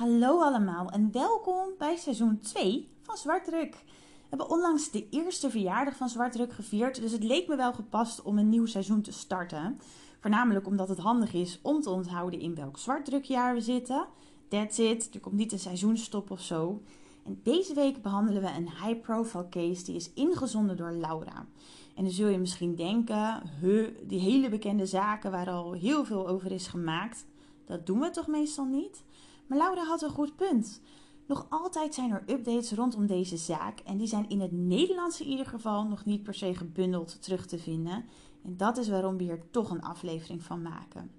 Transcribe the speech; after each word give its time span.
Hallo 0.00 0.40
allemaal 0.42 0.90
en 0.90 1.12
welkom 1.12 1.68
bij 1.78 1.96
seizoen 1.96 2.38
2 2.38 2.88
van 3.02 3.16
Zwartdruk. 3.16 3.72
We 3.72 4.26
hebben 4.28 4.50
onlangs 4.50 4.90
de 4.90 5.08
eerste 5.08 5.50
verjaardag 5.50 5.96
van 5.96 6.08
Zwartdruk 6.08 6.52
gevierd, 6.52 7.00
dus 7.00 7.12
het 7.12 7.22
leek 7.22 7.48
me 7.48 7.56
wel 7.56 7.72
gepast 7.72 8.22
om 8.22 8.38
een 8.38 8.48
nieuw 8.48 8.66
seizoen 8.66 9.02
te 9.02 9.12
starten. 9.12 9.80
Voornamelijk 10.20 10.66
omdat 10.66 10.88
het 10.88 10.98
handig 10.98 11.32
is 11.32 11.58
om 11.62 11.80
te 11.80 11.90
onthouden 11.90 12.40
in 12.40 12.54
welk 12.54 12.78
Zwartdrukjaar 12.78 13.54
we 13.54 13.60
zitten. 13.60 14.06
That's 14.48 14.78
it, 14.78 15.14
er 15.14 15.20
komt 15.20 15.34
niet 15.34 15.52
een 15.52 15.58
seizoenstop 15.58 16.30
of 16.30 16.40
zo. 16.40 16.82
En 17.24 17.40
deze 17.42 17.74
week 17.74 18.02
behandelen 18.02 18.42
we 18.42 18.48
een 18.48 18.70
high-profile 18.84 19.48
case 19.48 19.84
die 19.84 19.96
is 19.96 20.12
ingezonden 20.12 20.76
door 20.76 20.92
Laura. 20.92 21.46
En 21.94 22.04
dan 22.04 22.12
zul 22.12 22.28
je 22.28 22.38
misschien 22.38 22.74
denken, 22.74 23.42
huh, 23.60 23.88
die 24.06 24.20
hele 24.20 24.48
bekende 24.48 24.86
zaken 24.86 25.30
waar 25.30 25.50
al 25.50 25.72
heel 25.72 26.04
veel 26.04 26.28
over 26.28 26.52
is 26.52 26.66
gemaakt, 26.66 27.26
dat 27.66 27.86
doen 27.86 28.00
we 28.00 28.10
toch 28.10 28.26
meestal 28.26 28.64
niet? 28.64 29.02
Maar 29.50 29.58
Laura 29.58 29.84
had 29.84 30.02
een 30.02 30.10
goed 30.10 30.36
punt. 30.36 30.80
Nog 31.26 31.46
altijd 31.48 31.94
zijn 31.94 32.10
er 32.10 32.22
updates 32.26 32.72
rondom 32.72 33.06
deze 33.06 33.36
zaak 33.36 33.80
en 33.80 33.96
die 33.96 34.06
zijn 34.06 34.28
in 34.28 34.40
het 34.40 34.52
Nederlands 34.52 35.20
in 35.20 35.26
ieder 35.26 35.46
geval 35.46 35.84
nog 35.84 36.04
niet 36.04 36.22
per 36.22 36.34
se 36.34 36.54
gebundeld 36.54 37.22
terug 37.22 37.46
te 37.46 37.58
vinden. 37.58 38.04
En 38.44 38.56
dat 38.56 38.78
is 38.78 38.88
waarom 38.88 39.16
we 39.16 39.22
hier 39.22 39.50
toch 39.50 39.70
een 39.70 39.82
aflevering 39.82 40.42
van 40.42 40.62
maken. 40.62 41.10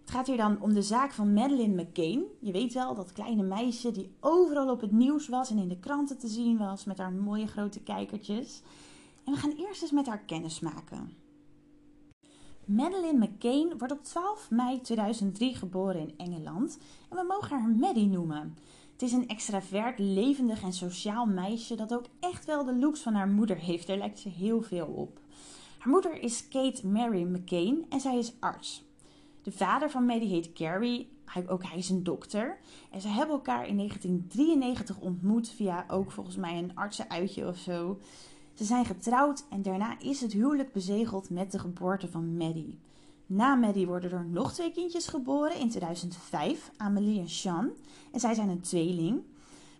Het 0.00 0.10
gaat 0.10 0.26
hier 0.26 0.36
dan 0.36 0.60
om 0.60 0.74
de 0.74 0.82
zaak 0.82 1.12
van 1.12 1.32
Madeleine 1.32 1.82
McCain. 1.82 2.24
Je 2.40 2.52
weet 2.52 2.72
wel, 2.72 2.94
dat 2.94 3.12
kleine 3.12 3.42
meisje 3.42 3.90
die 3.90 4.14
overal 4.20 4.70
op 4.70 4.80
het 4.80 4.92
nieuws 4.92 5.28
was 5.28 5.50
en 5.50 5.58
in 5.58 5.68
de 5.68 5.78
kranten 5.78 6.18
te 6.18 6.28
zien 6.28 6.58
was 6.58 6.84
met 6.84 6.98
haar 6.98 7.12
mooie 7.12 7.46
grote 7.46 7.80
kijkertjes. 7.80 8.62
En 9.24 9.32
we 9.32 9.38
gaan 9.38 9.54
eerst 9.56 9.82
eens 9.82 9.90
met 9.90 10.06
haar 10.06 10.24
kennis 10.24 10.60
maken. 10.60 11.25
Madeleine 12.66 13.26
McCain 13.26 13.78
wordt 13.78 13.92
op 13.92 14.04
12 14.04 14.50
mei 14.50 14.80
2003 14.80 15.54
geboren 15.54 16.00
in 16.00 16.14
Engeland 16.16 16.78
en 17.08 17.16
we 17.16 17.24
mogen 17.28 17.58
haar 17.58 17.68
Maddie 17.68 18.06
noemen. 18.06 18.56
Het 18.92 19.02
is 19.02 19.12
een 19.12 19.28
extravert, 19.28 19.98
levendig 19.98 20.62
en 20.62 20.72
sociaal 20.72 21.26
meisje 21.26 21.74
dat 21.74 21.94
ook 21.94 22.04
echt 22.20 22.44
wel 22.44 22.64
de 22.64 22.74
looks 22.74 23.00
van 23.00 23.14
haar 23.14 23.28
moeder 23.28 23.56
heeft. 23.56 23.86
Daar 23.86 23.96
lijkt 23.98 24.18
ze 24.18 24.28
heel 24.28 24.62
veel 24.62 24.86
op. 24.86 25.20
Haar 25.78 25.92
moeder 25.92 26.22
is 26.22 26.48
Kate 26.48 26.86
Mary 26.86 27.22
McCain 27.22 27.86
en 27.88 28.00
zij 28.00 28.18
is 28.18 28.32
arts. 28.40 28.84
De 29.42 29.52
vader 29.52 29.90
van 29.90 30.06
Maddie 30.06 30.28
heet 30.28 30.50
Gary, 30.54 31.08
ook 31.46 31.64
hij 31.64 31.78
is 31.78 31.88
een 31.88 32.04
dokter. 32.04 32.58
En 32.90 33.00
ze 33.00 33.08
hebben 33.08 33.34
elkaar 33.34 33.66
in 33.66 33.76
1993 33.76 35.00
ontmoet 35.00 35.48
via 35.48 35.84
ook 35.88 36.10
volgens 36.12 36.36
mij 36.36 36.58
een 36.58 36.74
artsenuitje 36.76 37.46
of 37.46 37.56
zo. 37.58 37.98
Ze 38.56 38.64
zijn 38.64 38.84
getrouwd 38.84 39.44
en 39.50 39.62
daarna 39.62 39.98
is 39.98 40.20
het 40.20 40.32
huwelijk 40.32 40.72
bezegeld 40.72 41.30
met 41.30 41.52
de 41.52 41.58
geboorte 41.58 42.08
van 42.08 42.36
Maddie. 42.36 42.78
Na 43.26 43.54
Maddie 43.54 43.86
worden 43.86 44.12
er 44.12 44.24
nog 44.24 44.52
twee 44.52 44.72
kindjes 44.72 45.06
geboren 45.06 45.58
in 45.58 45.70
2005, 45.70 46.70
Amelie 46.76 47.20
en 47.20 47.28
Sean. 47.28 47.70
En 48.12 48.20
zij 48.20 48.34
zijn 48.34 48.48
een 48.48 48.60
tweeling. 48.60 49.22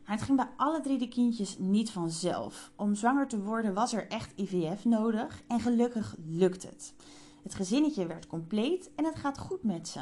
Maar 0.06 0.16
het 0.16 0.24
ging 0.24 0.36
bij 0.36 0.48
alle 0.56 0.80
drie 0.80 0.98
de 0.98 1.08
kindjes 1.08 1.58
niet 1.58 1.90
vanzelf. 1.90 2.72
Om 2.76 2.94
zwanger 2.94 3.28
te 3.28 3.42
worden 3.42 3.74
was 3.74 3.92
er 3.92 4.08
echt 4.08 4.32
IVF 4.36 4.84
nodig 4.84 5.42
en 5.46 5.60
gelukkig 5.60 6.16
lukt 6.26 6.62
het. 6.62 6.94
Het 7.42 7.54
gezinnetje 7.54 8.06
werd 8.06 8.26
compleet 8.26 8.90
en 8.96 9.04
het 9.04 9.16
gaat 9.16 9.38
goed 9.38 9.62
met 9.62 9.88
ze. 9.88 10.00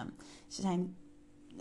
Ze 0.48 0.61
zijn 0.61 0.97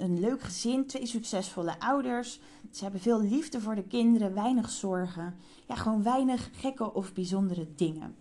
een 0.04 0.20
leuk 0.20 0.42
gezin, 0.42 0.86
twee 0.86 1.06
succesvolle 1.06 1.80
ouders. 1.80 2.40
Ze 2.72 2.84
hebben 2.84 3.02
veel 3.02 3.22
liefde 3.22 3.62
voor 3.62 3.76
de 3.76 3.84
kinderen, 3.84 4.34
weinig 4.34 4.70
zorgen. 4.70 5.36
Ja, 5.68 5.76
gewoon 5.76 6.04
weinig 6.04 6.50
gekke 6.54 6.94
of 6.94 7.14
bijzondere 7.14 7.68
dingen. 7.76 8.16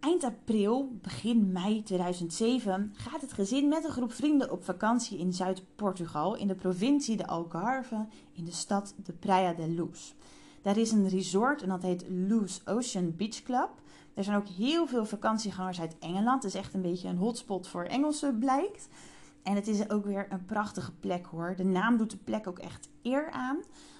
Eind 0.00 0.24
april, 0.24 0.98
begin 1.02 1.52
mei 1.52 1.82
2007, 1.82 2.92
gaat 2.94 3.20
het 3.20 3.32
gezin 3.32 3.68
met 3.68 3.84
een 3.84 3.90
groep 3.90 4.12
vrienden 4.12 4.50
op 4.50 4.64
vakantie 4.64 5.18
in 5.18 5.32
Zuid-Portugal, 5.32 6.36
in 6.36 6.46
de 6.46 6.54
provincie 6.54 7.16
de 7.16 7.26
Algarve, 7.26 8.06
in 8.32 8.44
de 8.44 8.52
stad 8.52 8.94
de 9.04 9.12
Praia 9.12 9.52
de 9.52 9.68
Luz. 9.68 10.12
Daar 10.62 10.76
is 10.76 10.92
een 10.92 11.08
resort 11.08 11.62
en 11.62 11.68
dat 11.68 11.82
heet 11.82 12.04
Luz 12.08 12.60
Ocean 12.64 13.16
Beach 13.16 13.42
Club. 13.42 13.70
Er 14.14 14.24
zijn 14.24 14.36
ook 14.36 14.48
heel 14.48 14.86
veel 14.86 15.04
vakantiegangers 15.04 15.80
uit 15.80 15.98
Engeland. 15.98 16.42
Het 16.42 16.54
is 16.54 16.60
echt 16.60 16.74
een 16.74 16.82
beetje 16.82 17.08
een 17.08 17.16
hotspot 17.16 17.68
voor 17.68 17.84
Engelsen, 17.84 18.38
blijkt. 18.38 18.88
En 19.42 19.54
het 19.54 19.68
is 19.68 19.90
ook 19.90 20.04
weer 20.04 20.26
een 20.28 20.44
prachtige 20.44 20.92
plek 20.92 21.26
hoor. 21.26 21.54
De 21.56 21.64
naam 21.64 21.96
doet 21.96 22.10
de 22.10 22.16
plek 22.16 22.46
ook 22.46 22.58
echt 22.58 22.88
eer 23.02 23.30
aan. 23.30 23.56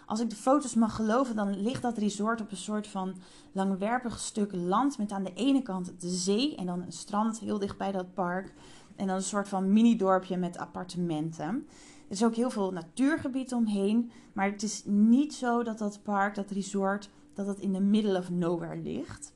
Als 0.07 0.21
ik 0.21 0.31
de 0.31 0.37
foto's 0.37 0.75
mag 0.75 0.97
geloven, 0.97 1.37
dan 1.37 1.61
ligt 1.61 1.83
dat 1.83 1.99
resort 1.99 2.41
op 2.41 2.51
een 2.51 2.57
soort 2.57 2.87
van 2.87 3.15
langwerpig 3.53 4.19
stuk 4.19 4.53
land. 4.55 4.99
Met 4.99 5.13
aan 5.13 5.25
de 5.25 5.35
ene 5.35 5.63
kant 5.63 6.01
de 6.01 6.09
zee 6.09 6.57
en 6.57 6.67
dan 6.67 6.83
een 6.83 6.93
strand 6.93 7.39
heel 7.39 7.59
dicht 7.59 7.79
bij 7.79 7.93
dat 7.93 8.15
park. 8.15 8.53
En 8.97 9.07
dan 9.07 9.17
een 9.17 9.23
soort 9.23 9.49
van 9.49 9.73
mini-dorpje 9.73 10.37
met 10.37 10.59
appartementen. 10.59 11.67
Er 12.07 12.19
is 12.19 12.25
ook 12.25 12.35
heel 12.35 12.51
veel 12.51 12.73
natuurgebied 12.73 13.53
omheen. 13.53 14.11
Maar 14.33 14.51
het 14.51 14.63
is 14.63 14.83
niet 14.85 15.35
zo 15.35 15.63
dat 15.63 15.79
dat 15.79 16.03
park, 16.03 16.35
dat 16.35 16.51
resort, 16.51 17.11
dat 17.35 17.47
het 17.47 17.59
in 17.59 17.73
de 17.73 17.81
middle 17.81 18.19
of 18.19 18.31
nowhere 18.31 18.77
ligt. 18.77 19.33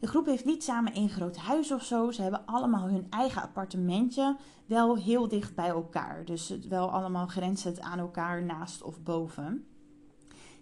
De 0.00 0.06
groep 0.06 0.26
heeft 0.26 0.44
niet 0.44 0.64
samen 0.64 0.92
één 0.92 1.08
groot 1.08 1.36
huis 1.36 1.72
of 1.72 1.82
zo. 1.82 2.10
Ze 2.10 2.22
hebben 2.22 2.46
allemaal 2.46 2.88
hun 2.88 3.06
eigen 3.10 3.42
appartementje. 3.42 4.36
Wel 4.66 4.96
heel 4.96 5.28
dicht 5.28 5.54
bij 5.54 5.68
elkaar. 5.68 6.24
Dus 6.24 6.58
wel 6.68 6.90
allemaal 6.90 7.26
grenzend 7.26 7.80
aan 7.80 7.98
elkaar 7.98 8.42
naast 8.42 8.82
of 8.82 9.02
boven. 9.02 9.64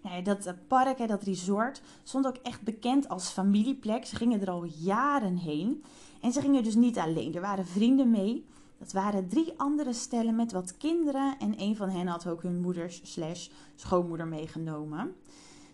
Ja, 0.03 0.21
dat 0.21 0.53
park, 0.67 1.07
dat 1.07 1.23
resort, 1.23 1.81
stond 2.03 2.27
ook 2.27 2.35
echt 2.35 2.61
bekend 2.61 3.09
als 3.09 3.29
familieplek. 3.29 4.05
Ze 4.05 4.15
gingen 4.15 4.41
er 4.41 4.49
al 4.49 4.63
jaren 4.63 5.37
heen. 5.37 5.83
En 6.21 6.31
ze 6.31 6.41
gingen 6.41 6.63
dus 6.63 6.75
niet 6.75 6.97
alleen. 6.97 7.35
Er 7.35 7.41
waren 7.41 7.65
vrienden 7.65 8.09
mee. 8.09 8.45
Dat 8.77 8.91
waren 8.91 9.27
drie 9.27 9.53
andere 9.57 9.93
stellen 9.93 10.35
met 10.35 10.51
wat 10.51 10.77
kinderen. 10.77 11.35
En 11.39 11.61
een 11.61 11.75
van 11.75 11.89
hen 11.89 12.07
had 12.07 12.27
ook 12.27 12.43
hun 12.43 12.61
moeders 12.61 13.01
slash 13.03 13.47
schoonmoeder 13.75 14.27
meegenomen. 14.27 15.15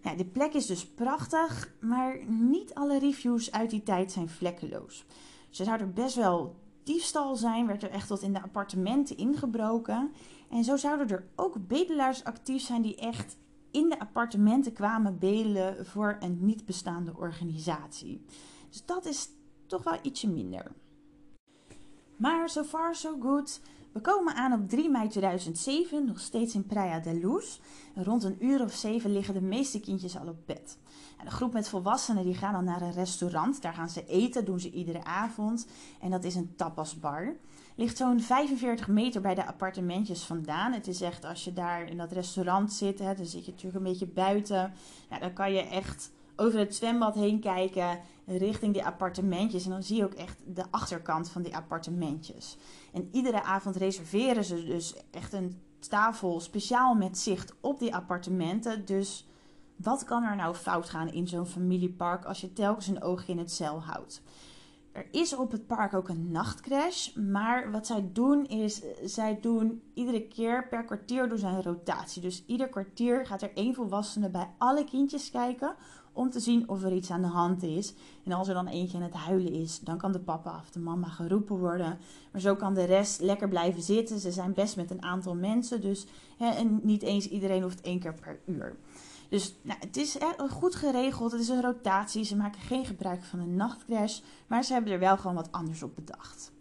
Ja, 0.06 0.16
de 0.16 0.26
plek 0.26 0.54
is 0.54 0.66
dus 0.66 0.88
prachtig, 0.88 1.74
maar 1.80 2.26
niet 2.28 2.74
alle 2.74 3.00
reviews 3.00 3.52
uit 3.52 3.70
die 3.70 3.84
tijd 3.84 4.12
zijn 4.12 4.30
vlekkeloos. 4.30 5.06
Ze 5.50 5.64
zou 5.64 5.80
er 5.80 5.94
best 5.94 6.16
wel 6.16 6.56
diefstal 6.84 7.36
zijn, 7.36 7.68
werd 7.68 7.84
er 7.84 7.90
echt 7.90 8.08
tot 8.08 8.22
in 8.22 8.34
de 8.34 8.42
appartementen 8.42 9.18
ingebroken. 9.18 10.12
En 10.50 10.64
zo 10.64 10.76
zouden 10.78 11.10
er 11.10 11.28
ook 11.36 11.68
bedelaars 11.68 12.24
actief 12.24 12.62
zijn 12.62 12.82
die 12.82 12.96
echt 12.96 13.38
in 13.72 13.90
de 13.90 14.00
appartementen 14.00 14.74
kwamen 14.74 15.20
bedelen 15.20 15.86
voor 15.86 16.18
een 16.20 16.38
niet 16.42 16.66
bestaande 16.66 17.18
organisatie. 17.18 18.26
Dus 18.70 18.86
dat 18.86 19.06
is 19.06 19.30
toch 19.68 19.84
wel 19.84 20.00
ietsje 20.02 20.30
minder. 20.30 20.72
Maar 22.16 22.50
so 22.50 22.64
far 22.64 22.96
so 22.96 23.18
good. 23.20 23.62
We 23.96 24.02
komen 24.02 24.36
aan 24.36 24.54
op 24.54 24.70
3 24.70 24.90
mei 24.90 25.08
2007, 25.08 26.06
nog 26.06 26.20
steeds 26.20 26.56
in 26.56 26.66
Praia 26.66 27.00
de 27.00 27.14
Luz. 27.14 27.60
Rond 27.96 28.24
een 28.24 28.46
uur 28.46 28.62
of 28.64 28.74
zeven 28.74 29.12
liggen 29.12 29.34
de 29.34 29.42
meeste 29.42 29.80
kindjes 29.80 30.18
al 30.18 30.28
op 30.28 30.38
bed. 30.46 30.78
De 31.24 31.30
groep 31.30 31.54
met 31.54 31.70
volwassenen 31.70 32.24
die 32.24 32.34
gaan 32.34 32.54
dan 32.54 32.64
naar 32.64 32.82
een 32.82 32.94
restaurant. 32.94 33.62
Daar 33.62 33.74
gaan 33.74 33.90
ze 33.90 34.06
eten, 34.06 34.46
doen 34.46 34.60
ze 34.60 34.72
iedere 34.72 35.04
avond. 35.04 35.68
En 36.02 36.10
dat 36.10 36.24
is 36.24 36.36
een 36.36 36.54
tapasbar. 36.56 37.36
Ligt 37.76 37.98
zo'n 37.98 38.20
45 38.20 38.88
meter 38.88 39.22
bij 39.22 39.36
de 39.36 39.48
appartementjes 39.48 40.24
vandaan. 40.24 40.74
Het 40.74 40.88
is 40.88 41.02
echt, 41.02 41.26
als 41.26 41.44
je 41.44 41.54
daar 41.54 41.90
in 41.90 41.98
dat 41.98 42.12
restaurant 42.12 42.74
zit, 42.74 43.00
hè, 43.00 43.16
dan 43.16 43.26
zit 43.26 43.46
je 43.46 43.52
natuurlijk 43.52 43.86
een 43.86 43.92
beetje 43.92 44.08
buiten. 44.08 44.74
Ja, 45.10 45.20
dan 45.20 45.34
kan 45.34 45.54
je 45.54 45.62
echt 45.62 46.12
over 46.36 46.60
het 46.60 46.76
zwembad 46.76 47.16
heen 47.16 47.40
kijken 47.40 48.00
richting 48.26 48.74
die 48.74 48.86
appartementjes. 48.86 49.66
En 49.66 49.72
dan 49.72 49.84
zie 49.84 49.98
je 49.98 50.04
ook 50.04 50.14
echt 50.14 50.42
de 50.46 50.64
achterkant 50.72 51.30
van 51.30 51.42
die 51.42 51.56
appartementjes. 51.56 52.58
En 52.94 53.10
iedere 53.12 53.44
avond 53.44 53.76
reserveren 53.76 54.44
ze 54.44 54.64
dus 54.64 54.96
echt 55.12 55.34
een 55.34 55.62
tafel 55.80 56.40
speciaal 56.40 56.96
met 56.96 57.18
zicht 57.18 57.54
op 57.62 57.80
die 57.80 57.96
appartementen. 57.96 58.86
Dus 58.86 59.28
wat 59.76 60.04
kan 60.04 60.24
er 60.24 60.36
nou 60.36 60.56
fout 60.56 60.90
gaan 60.90 61.12
in 61.12 61.28
zo'n 61.28 61.46
familiepark 61.46 62.26
als 62.26 62.42
je 62.42 62.54
telkens 62.54 62.88
een 62.88 63.04
oogje 63.04 63.32
in 63.32 63.38
het 63.38 63.52
cel 63.52 63.82
houdt? 63.82 64.22
Er 64.96 65.08
is 65.12 65.36
op 65.36 65.52
het 65.52 65.68
park 65.68 65.94
ook 65.94 66.10
een 66.10 66.32
nachtcrash. 66.32 67.16
Maar 67.16 67.72
wat 67.72 67.88
zij 67.88 68.10
doen 68.14 68.46
is, 68.46 68.82
zij 69.04 69.40
doen 69.42 69.82
iedere 69.94 70.28
keer 70.28 70.68
per 70.68 70.84
kwartier 70.84 71.30
doen 71.30 71.38
zij 71.38 71.50
een 71.50 71.64
rotatie. 71.64 72.22
Dus 72.22 72.44
ieder 72.46 72.70
kwartier 72.70 73.26
gaat 73.26 73.42
er 73.42 73.52
één 73.54 73.74
volwassene 73.74 74.30
bij 74.30 74.50
alle 74.58 74.84
kindjes 74.84 75.32
kijken 75.32 75.76
om 76.16 76.30
te 76.30 76.40
zien 76.40 76.70
of 76.70 76.84
er 76.84 76.94
iets 76.94 77.12
aan 77.12 77.22
de 77.22 77.28
hand 77.28 77.64
is. 77.64 77.94
En 78.24 78.32
als 78.32 78.48
er 78.48 78.54
dan 78.54 78.68
eentje 78.68 78.98
aan 78.98 79.04
het 79.04 79.14
huilen 79.14 79.54
is, 79.54 79.80
dan 79.80 79.98
kan 79.98 80.12
de 80.12 80.20
papa 80.20 80.60
of 80.60 80.70
de 80.70 80.80
mama 80.80 81.08
geroepen 81.08 81.58
worden. 81.58 81.98
Maar 82.32 82.42
zo 82.42 82.56
kan 82.56 82.74
de 82.74 82.84
rest 82.84 83.22
lekker 83.22 83.48
blijven 83.48 83.82
zitten. 83.82 84.20
Ze 84.20 84.32
zijn 84.32 84.54
best 84.54 84.76
met 84.76 84.92
een 84.92 85.04
aantal 85.04 85.36
mensen, 85.36 85.82
dus 85.82 86.06
hè, 86.38 86.50
en 86.50 86.80
niet 86.84 87.02
eens 87.02 87.30
iedereen 87.30 87.62
hoeft 87.62 87.82
één 87.82 88.00
keer 88.00 88.14
per 88.14 88.40
uur. 88.46 88.76
Dus 89.30 89.56
nou, 89.62 89.80
het 89.80 89.98
is 89.98 90.18
goed 90.50 90.76
geregeld. 90.76 91.32
Het 91.32 91.42
is 91.42 91.50
een 91.50 91.62
rotatie. 91.62 92.24
Ze 92.24 92.36
maken 92.36 92.62
geen 92.62 92.86
gebruik 92.86 93.24
van 93.24 93.40
een 93.40 93.56
nachtcrash. 93.56 94.20
Maar 94.48 94.64
ze 94.64 94.74
hebben 94.74 94.92
er 94.92 95.00
wel 95.00 95.18
gewoon 95.18 95.36
wat 95.36 95.52
anders 95.52 95.84
op 95.84 95.96
bedacht. 95.96 96.52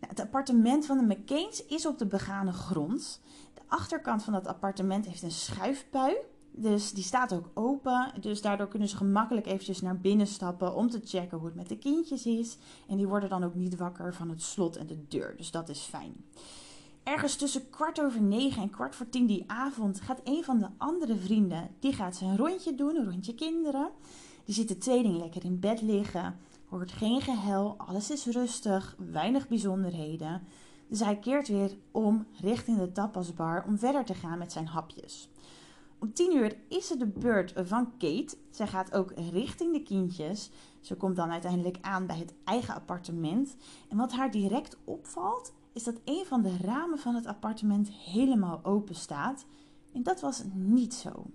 Nou, 0.00 0.12
het 0.12 0.20
appartement 0.20 0.86
van 0.86 0.98
de 0.98 1.14
McCains 1.14 1.66
is 1.66 1.86
op 1.86 1.98
de 1.98 2.06
begane 2.06 2.52
grond. 2.52 3.20
De 3.54 3.60
achterkant 3.66 4.22
van 4.22 4.32
dat 4.32 4.46
appartement 4.46 5.06
heeft 5.06 5.22
een 5.22 5.30
schuifpui. 5.30 6.16
Dus 6.60 6.92
die 6.92 7.04
staat 7.04 7.32
ook 7.32 7.50
open. 7.54 8.12
Dus 8.20 8.42
daardoor 8.42 8.68
kunnen 8.68 8.88
ze 8.88 8.96
gemakkelijk 8.96 9.46
eventjes 9.46 9.80
naar 9.80 9.98
binnen 9.98 10.26
stappen 10.26 10.74
om 10.74 10.90
te 10.90 11.00
checken 11.04 11.38
hoe 11.38 11.46
het 11.46 11.56
met 11.56 11.68
de 11.68 11.78
kindjes 11.78 12.26
is. 12.26 12.56
En 12.88 12.96
die 12.96 13.08
worden 13.08 13.28
dan 13.28 13.44
ook 13.44 13.54
niet 13.54 13.76
wakker 13.76 14.14
van 14.14 14.28
het 14.28 14.42
slot 14.42 14.76
en 14.76 14.86
de 14.86 15.08
deur. 15.08 15.36
Dus 15.36 15.50
dat 15.50 15.68
is 15.68 15.80
fijn. 15.80 16.24
Ergens 17.02 17.36
tussen 17.36 17.70
kwart 17.70 18.00
over 18.00 18.22
negen 18.22 18.62
en 18.62 18.70
kwart 18.70 18.94
voor 18.94 19.08
tien 19.08 19.26
die 19.26 19.44
avond 19.46 20.00
gaat 20.00 20.20
een 20.24 20.44
van 20.44 20.58
de 20.58 20.68
andere 20.76 21.16
vrienden, 21.16 21.68
die 21.78 21.92
gaat 21.92 22.16
zijn 22.16 22.36
rondje 22.36 22.74
doen, 22.74 22.96
een 22.96 23.10
rondje 23.10 23.34
kinderen. 23.34 23.90
Die 24.44 24.54
zit 24.54 24.68
de 24.68 24.78
tweeling 24.78 25.16
lekker 25.16 25.44
in 25.44 25.60
bed 25.60 25.82
liggen, 25.82 26.36
hoort 26.68 26.92
geen 26.92 27.20
gehuil, 27.20 27.74
alles 27.78 28.10
is 28.10 28.26
rustig, 28.26 28.96
weinig 29.10 29.48
bijzonderheden. 29.48 30.42
Dus 30.88 31.00
hij 31.00 31.16
keert 31.16 31.48
weer 31.48 31.76
om 31.90 32.26
richting 32.40 32.78
de 32.78 32.92
tapasbar 32.92 33.64
om 33.66 33.78
verder 33.78 34.04
te 34.04 34.14
gaan 34.14 34.38
met 34.38 34.52
zijn 34.52 34.66
hapjes. 34.66 35.28
Om 36.00 36.12
tien 36.12 36.36
uur 36.36 36.56
is 36.68 36.88
het 36.88 36.98
de 36.98 37.06
beurt 37.06 37.52
van 37.56 37.90
Kate. 37.98 38.36
Zij 38.50 38.66
gaat 38.66 38.92
ook 38.92 39.12
richting 39.32 39.72
de 39.72 39.82
kindjes. 39.82 40.50
Ze 40.80 40.96
komt 40.96 41.16
dan 41.16 41.30
uiteindelijk 41.30 41.78
aan 41.80 42.06
bij 42.06 42.18
het 42.18 42.34
eigen 42.44 42.74
appartement. 42.74 43.56
En 43.88 43.96
wat 43.96 44.12
haar 44.12 44.30
direct 44.30 44.76
opvalt, 44.84 45.52
is 45.72 45.84
dat 45.84 46.00
een 46.04 46.24
van 46.26 46.42
de 46.42 46.56
ramen 46.56 46.98
van 46.98 47.14
het 47.14 47.26
appartement 47.26 47.90
helemaal 47.90 48.60
open 48.62 48.94
staat. 48.94 49.46
En 49.92 50.02
dat 50.02 50.20
was 50.20 50.42
niet 50.54 50.94
zo. 50.94 51.26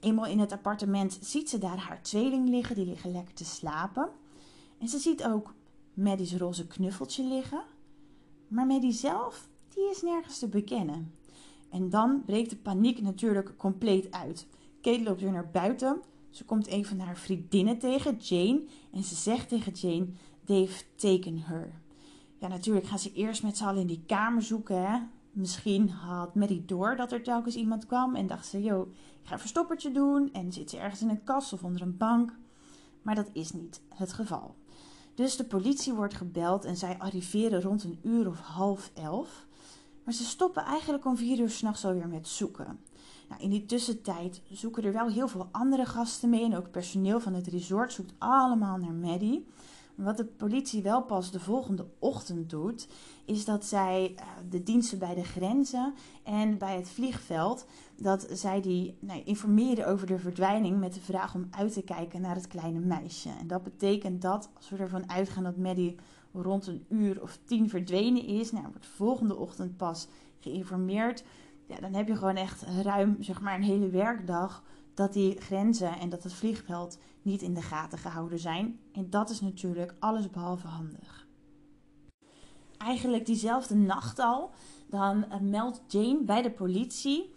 Eenmaal 0.00 0.26
in 0.26 0.38
het 0.38 0.52
appartement 0.52 1.18
ziet 1.20 1.48
ze 1.48 1.58
daar 1.58 1.78
haar 1.78 2.02
tweeling 2.02 2.48
liggen, 2.48 2.74
die 2.74 2.86
liggen 2.86 3.12
lekker 3.12 3.34
te 3.34 3.44
slapen. 3.44 4.08
En 4.78 4.88
ze 4.88 4.98
ziet 4.98 5.24
ook 5.24 5.54
Maddie's 5.94 6.36
roze 6.36 6.66
knuffeltje 6.66 7.24
liggen. 7.24 7.62
Maar 8.48 8.66
Maddie 8.66 8.92
zelf, 8.92 9.48
die 9.68 9.90
is 9.90 10.02
nergens 10.02 10.38
te 10.38 10.48
bekennen. 10.48 11.17
En 11.70 11.90
dan 11.90 12.22
breekt 12.24 12.50
de 12.50 12.56
paniek 12.56 13.00
natuurlijk 13.00 13.56
compleet 13.56 14.10
uit. 14.10 14.46
Kate 14.80 15.02
loopt 15.02 15.20
weer 15.20 15.32
naar 15.32 15.50
buiten. 15.50 16.00
Ze 16.30 16.44
komt 16.44 16.72
een 16.72 16.84
van 16.84 16.98
haar 16.98 17.16
vriendinnen 17.16 17.78
tegen, 17.78 18.16
Jane. 18.16 18.62
En 18.92 19.02
ze 19.02 19.14
zegt 19.14 19.48
tegen 19.48 19.72
Jane: 19.72 20.06
They've 20.44 20.84
taken 20.94 21.38
her. 21.38 21.80
Ja, 22.38 22.48
natuurlijk 22.48 22.86
gaan 22.86 22.98
ze 22.98 23.12
eerst 23.12 23.42
met 23.42 23.56
z'n 23.56 23.64
allen 23.64 23.80
in 23.80 23.86
die 23.86 24.02
kamer 24.06 24.42
zoeken. 24.42 24.90
Hè? 24.90 24.98
Misschien 25.32 25.88
had 25.90 26.34
Maddie 26.34 26.64
door 26.64 26.96
dat 26.96 27.12
er 27.12 27.22
telkens 27.22 27.54
iemand 27.54 27.86
kwam 27.86 28.14
en 28.14 28.26
dacht 28.26 28.46
ze: 28.46 28.62
Yo, 28.62 28.82
ik 29.20 29.26
ga 29.26 29.32
een 29.32 29.38
verstoppertje 29.38 29.92
doen. 29.92 30.32
En 30.32 30.52
zit 30.52 30.70
ze 30.70 30.78
ergens 30.78 31.02
in 31.02 31.08
een 31.08 31.24
kast 31.24 31.52
of 31.52 31.64
onder 31.64 31.82
een 31.82 31.96
bank. 31.96 32.36
Maar 33.02 33.14
dat 33.14 33.30
is 33.32 33.52
niet 33.52 33.80
het 33.88 34.12
geval. 34.12 34.54
Dus 35.14 35.36
de 35.36 35.44
politie 35.44 35.92
wordt 35.92 36.14
gebeld 36.14 36.64
en 36.64 36.76
zij 36.76 36.98
arriveren 36.98 37.62
rond 37.62 37.84
een 37.84 37.98
uur 38.02 38.28
of 38.28 38.38
half 38.38 38.90
elf. 38.94 39.46
Maar 40.08 40.16
ze 40.16 40.24
stoppen 40.24 40.64
eigenlijk 40.64 41.04
om 41.04 41.16
vier 41.16 41.38
uur 41.38 41.50
s'nachts 41.50 41.84
alweer 41.84 42.08
met 42.08 42.28
zoeken. 42.28 42.78
Nou, 43.28 43.42
in 43.42 43.50
die 43.50 43.66
tussentijd 43.66 44.42
zoeken 44.50 44.84
er 44.84 44.92
wel 44.92 45.08
heel 45.08 45.28
veel 45.28 45.48
andere 45.50 45.86
gasten 45.86 46.30
mee. 46.30 46.44
En 46.44 46.56
ook 46.56 46.70
personeel 46.70 47.20
van 47.20 47.34
het 47.34 47.46
resort 47.46 47.92
zoekt 47.92 48.12
allemaal 48.18 48.76
naar 48.76 48.92
Maddie. 48.92 49.46
Wat 49.94 50.16
de 50.16 50.24
politie 50.24 50.82
wel 50.82 51.02
pas 51.02 51.30
de 51.30 51.40
volgende 51.40 51.86
ochtend 51.98 52.50
doet, 52.50 52.88
is 53.24 53.44
dat 53.44 53.64
zij 53.64 54.14
uh, 54.14 54.24
de 54.50 54.62
diensten 54.62 54.98
bij 54.98 55.14
de 55.14 55.24
grenzen 55.24 55.94
en 56.22 56.58
bij 56.58 56.76
het 56.76 56.88
vliegveld, 56.88 57.66
dat 57.96 58.26
zij 58.32 58.60
die 58.60 58.96
nou, 59.00 59.22
informeren 59.24 59.86
over 59.86 60.06
de 60.06 60.18
verdwijning 60.18 60.78
met 60.78 60.94
de 60.94 61.00
vraag 61.00 61.34
om 61.34 61.48
uit 61.50 61.72
te 61.72 61.82
kijken 61.82 62.20
naar 62.20 62.34
het 62.34 62.46
kleine 62.46 62.80
meisje. 62.80 63.30
En 63.40 63.46
dat 63.46 63.62
betekent 63.62 64.22
dat, 64.22 64.50
als 64.56 64.68
we 64.68 64.76
ervan 64.76 65.10
uitgaan 65.10 65.44
dat 65.44 65.56
Maddie 65.56 65.96
rond 66.32 66.66
een 66.66 66.84
uur 66.88 67.22
of 67.22 67.38
tien 67.44 67.68
verdwenen 67.68 68.24
is, 68.24 68.52
nou, 68.52 68.64
wordt 68.64 68.82
de 68.82 68.88
volgende 68.88 69.36
ochtend 69.36 69.76
pas 69.76 70.08
geïnformeerd. 70.38 71.24
Ja, 71.66 71.76
dan 71.80 71.94
heb 71.94 72.08
je 72.08 72.16
gewoon 72.16 72.36
echt 72.36 72.62
ruim 72.82 73.16
zeg 73.20 73.40
maar, 73.40 73.54
een 73.54 73.62
hele 73.62 73.88
werkdag 73.88 74.62
dat 74.94 75.12
die 75.12 75.40
grenzen 75.40 75.98
en 75.98 76.08
dat 76.08 76.22
het 76.22 76.32
vliegveld 76.32 76.98
niet 77.22 77.42
in 77.42 77.54
de 77.54 77.62
gaten 77.62 77.98
gehouden 77.98 78.38
zijn. 78.38 78.78
En 78.92 79.10
dat 79.10 79.30
is 79.30 79.40
natuurlijk 79.40 79.94
alles 79.98 80.30
behalve 80.30 80.66
handig. 80.66 81.26
Eigenlijk 82.76 83.26
diezelfde 83.26 83.74
nacht 83.74 84.18
al, 84.18 84.50
dan 84.86 85.30
eh, 85.30 85.40
meldt 85.40 85.82
Jane 85.86 86.22
bij 86.22 86.42
de 86.42 86.50
politie. 86.50 87.34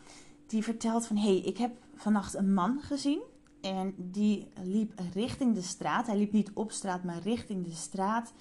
Die 0.47 0.63
vertelt 0.63 1.05
van, 1.05 1.17
hé, 1.17 1.23
hey, 1.23 1.37
ik 1.37 1.57
heb 1.57 1.71
vannacht 1.95 2.33
een 2.33 2.53
man 2.53 2.81
gezien. 2.81 3.21
En 3.61 3.93
die 3.97 4.47
liep 4.63 4.99
richting 5.13 5.55
de 5.55 5.61
straat. 5.61 6.07
Hij 6.07 6.17
liep 6.17 6.31
niet 6.31 6.51
op 6.53 6.71
straat, 6.71 7.03
maar 7.03 7.19
richting 7.19 7.65
de 7.65 7.71
straat. 7.71 8.33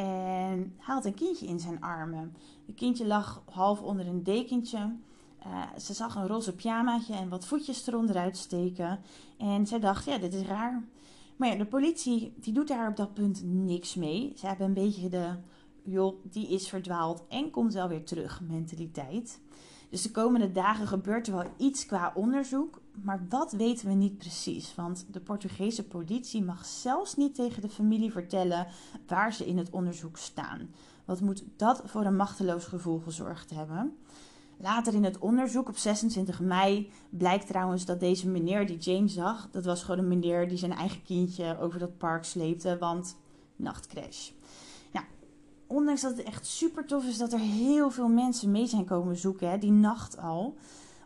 En 0.00 0.74
had 0.78 1.04
een 1.04 1.14
kindje 1.14 1.46
in 1.46 1.60
zijn 1.60 1.80
armen. 1.80 2.36
Het 2.66 2.76
kindje 2.76 3.06
lag 3.06 3.42
half 3.50 3.82
onder 3.82 4.06
een 4.06 4.22
dekentje. 4.22 4.96
Uh, 5.46 5.62
ze 5.78 5.94
zag 5.94 6.14
een 6.14 6.26
roze 6.26 6.54
pyjamaatje 6.54 7.14
en 7.14 7.28
wat 7.28 7.46
voetjes 7.46 7.86
eronder 7.86 8.16
uitsteken. 8.16 9.00
En 9.38 9.66
zij 9.66 9.80
dacht, 9.80 10.04
ja, 10.04 10.18
dit 10.18 10.34
is 10.34 10.46
raar. 10.46 10.84
Maar 11.36 11.48
ja, 11.48 11.54
de 11.54 11.66
politie 11.66 12.32
die 12.36 12.52
doet 12.52 12.68
daar 12.68 12.88
op 12.88 12.96
dat 12.96 13.14
punt 13.14 13.42
niks 13.44 13.94
mee. 13.94 14.32
Ze 14.36 14.46
hebben 14.46 14.66
een 14.66 14.74
beetje 14.74 15.08
de, 15.08 15.34
joh, 15.82 16.14
die 16.30 16.48
is 16.48 16.68
verdwaald 16.68 17.22
en 17.28 17.50
komt 17.50 17.72
wel 17.72 17.88
weer 17.88 18.04
terug 18.04 18.40
mentaliteit. 18.40 19.40
Dus 19.90 20.02
de 20.02 20.10
komende 20.10 20.52
dagen 20.52 20.86
gebeurt 20.86 21.26
er 21.26 21.34
wel 21.34 21.52
iets 21.56 21.86
qua 21.86 22.12
onderzoek. 22.14 22.80
Maar 23.02 23.26
wat 23.28 23.52
weten 23.52 23.88
we 23.88 23.94
niet 23.94 24.18
precies? 24.18 24.74
Want 24.74 25.06
de 25.10 25.20
Portugese 25.20 25.84
politie 25.84 26.44
mag 26.44 26.64
zelfs 26.64 27.16
niet 27.16 27.34
tegen 27.34 27.62
de 27.62 27.68
familie 27.68 28.12
vertellen 28.12 28.66
waar 29.06 29.32
ze 29.32 29.46
in 29.46 29.58
het 29.58 29.70
onderzoek 29.70 30.16
staan. 30.16 30.70
Wat 31.04 31.20
moet 31.20 31.44
dat 31.56 31.82
voor 31.84 32.04
een 32.04 32.16
machteloos 32.16 32.64
gevoel 32.64 32.98
gezorgd 32.98 33.50
hebben? 33.50 33.96
Later 34.56 34.94
in 34.94 35.04
het 35.04 35.18
onderzoek 35.18 35.68
op 35.68 35.76
26 35.76 36.40
mei 36.40 36.90
blijkt 37.10 37.46
trouwens 37.46 37.84
dat 37.84 38.00
deze 38.00 38.28
meneer 38.28 38.66
die 38.66 38.78
Jane 38.78 39.08
zag, 39.08 39.48
dat 39.50 39.64
was 39.64 39.82
gewoon 39.82 40.00
een 40.00 40.08
meneer 40.08 40.48
die 40.48 40.58
zijn 40.58 40.72
eigen 40.72 41.02
kindje 41.02 41.58
over 41.60 41.78
dat 41.78 41.98
park 41.98 42.24
sleepte, 42.24 42.78
want 42.78 43.16
nachtcrash. 43.56 44.30
Ondanks 45.70 46.00
dat 46.00 46.16
het 46.16 46.26
echt 46.26 46.46
super 46.46 46.86
tof 46.86 47.04
is 47.04 47.18
dat 47.18 47.32
er 47.32 47.38
heel 47.38 47.90
veel 47.90 48.08
mensen 48.08 48.50
mee 48.50 48.66
zijn 48.66 48.84
komen 48.84 49.16
zoeken, 49.16 49.50
hè, 49.50 49.58
die 49.58 49.72
nacht 49.72 50.18
al, 50.18 50.56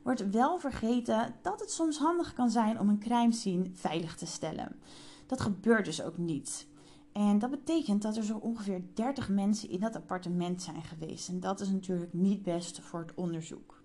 wordt 0.02 0.30
wel 0.30 0.58
vergeten 0.58 1.34
dat 1.42 1.60
het 1.60 1.70
soms 1.70 1.98
handig 1.98 2.32
kan 2.32 2.50
zijn 2.50 2.80
om 2.80 2.88
een 2.88 2.98
crime 2.98 3.32
scene 3.32 3.70
veilig 3.72 4.16
te 4.16 4.26
stellen. 4.26 4.76
Dat 5.26 5.40
gebeurt 5.40 5.84
dus 5.84 6.02
ook 6.02 6.18
niet. 6.18 6.66
En 7.12 7.38
dat 7.38 7.50
betekent 7.50 8.02
dat 8.02 8.16
er 8.16 8.24
zo 8.24 8.36
ongeveer 8.36 8.82
30 8.94 9.28
mensen 9.28 9.70
in 9.70 9.80
dat 9.80 9.96
appartement 9.96 10.62
zijn 10.62 10.82
geweest. 10.82 11.28
En 11.28 11.40
dat 11.40 11.60
is 11.60 11.70
natuurlijk 11.70 12.12
niet 12.12 12.42
best 12.42 12.80
voor 12.80 13.00
het 13.00 13.14
onderzoek. 13.14 13.82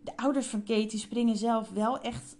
De 0.00 0.16
ouders 0.16 0.46
van 0.46 0.62
Katie 0.62 0.98
springen 0.98 1.36
zelf 1.36 1.70
wel 1.70 2.00
echt 2.00 2.36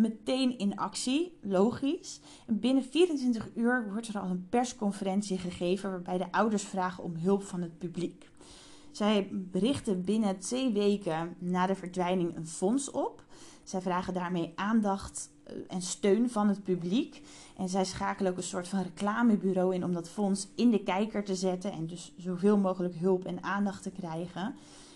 meteen 0.00 0.58
in 0.58 0.76
actie, 0.76 1.38
logisch. 1.40 2.20
En 2.46 2.58
binnen 2.58 2.84
24 2.84 3.48
uur 3.54 3.90
wordt 3.92 4.08
er 4.08 4.18
al 4.18 4.28
een 4.28 4.46
persconferentie 4.48 5.38
gegeven 5.38 5.90
waarbij 5.90 6.18
de 6.18 6.32
ouders 6.32 6.62
vragen 6.62 7.04
om 7.04 7.16
hulp 7.16 7.42
van 7.42 7.60
het 7.62 7.78
publiek. 7.78 8.28
Zij 8.90 9.28
berichten 9.32 10.04
binnen 10.04 10.38
twee 10.38 10.72
weken 10.72 11.34
na 11.38 11.66
de 11.66 11.74
verdwijning 11.74 12.36
een 12.36 12.46
fonds 12.46 12.90
op. 12.90 13.24
Zij 13.64 13.80
vragen 13.80 14.14
daarmee 14.14 14.52
aandacht 14.54 15.30
eh, 15.44 15.54
en 15.68 15.82
steun 15.82 16.30
van 16.30 16.48
het 16.48 16.64
publiek. 16.64 17.22
En 17.56 17.68
zij 17.68 17.84
schakelen 17.84 18.30
ook 18.30 18.36
een 18.36 18.42
soort 18.42 18.68
van 18.68 18.82
reclamebureau 18.82 19.74
in 19.74 19.84
om 19.84 19.92
dat 19.92 20.08
fonds 20.08 20.48
in 20.54 20.70
de 20.70 20.82
kijker 20.82 21.24
te 21.24 21.34
zetten. 21.34 21.72
En 21.72 21.86
dus 21.86 22.12
zoveel 22.16 22.58
mogelijk 22.58 22.94
hulp 22.94 23.24
en 23.24 23.42
aandacht 23.42 23.82
te 23.82 23.90
krijgen. 23.90 24.54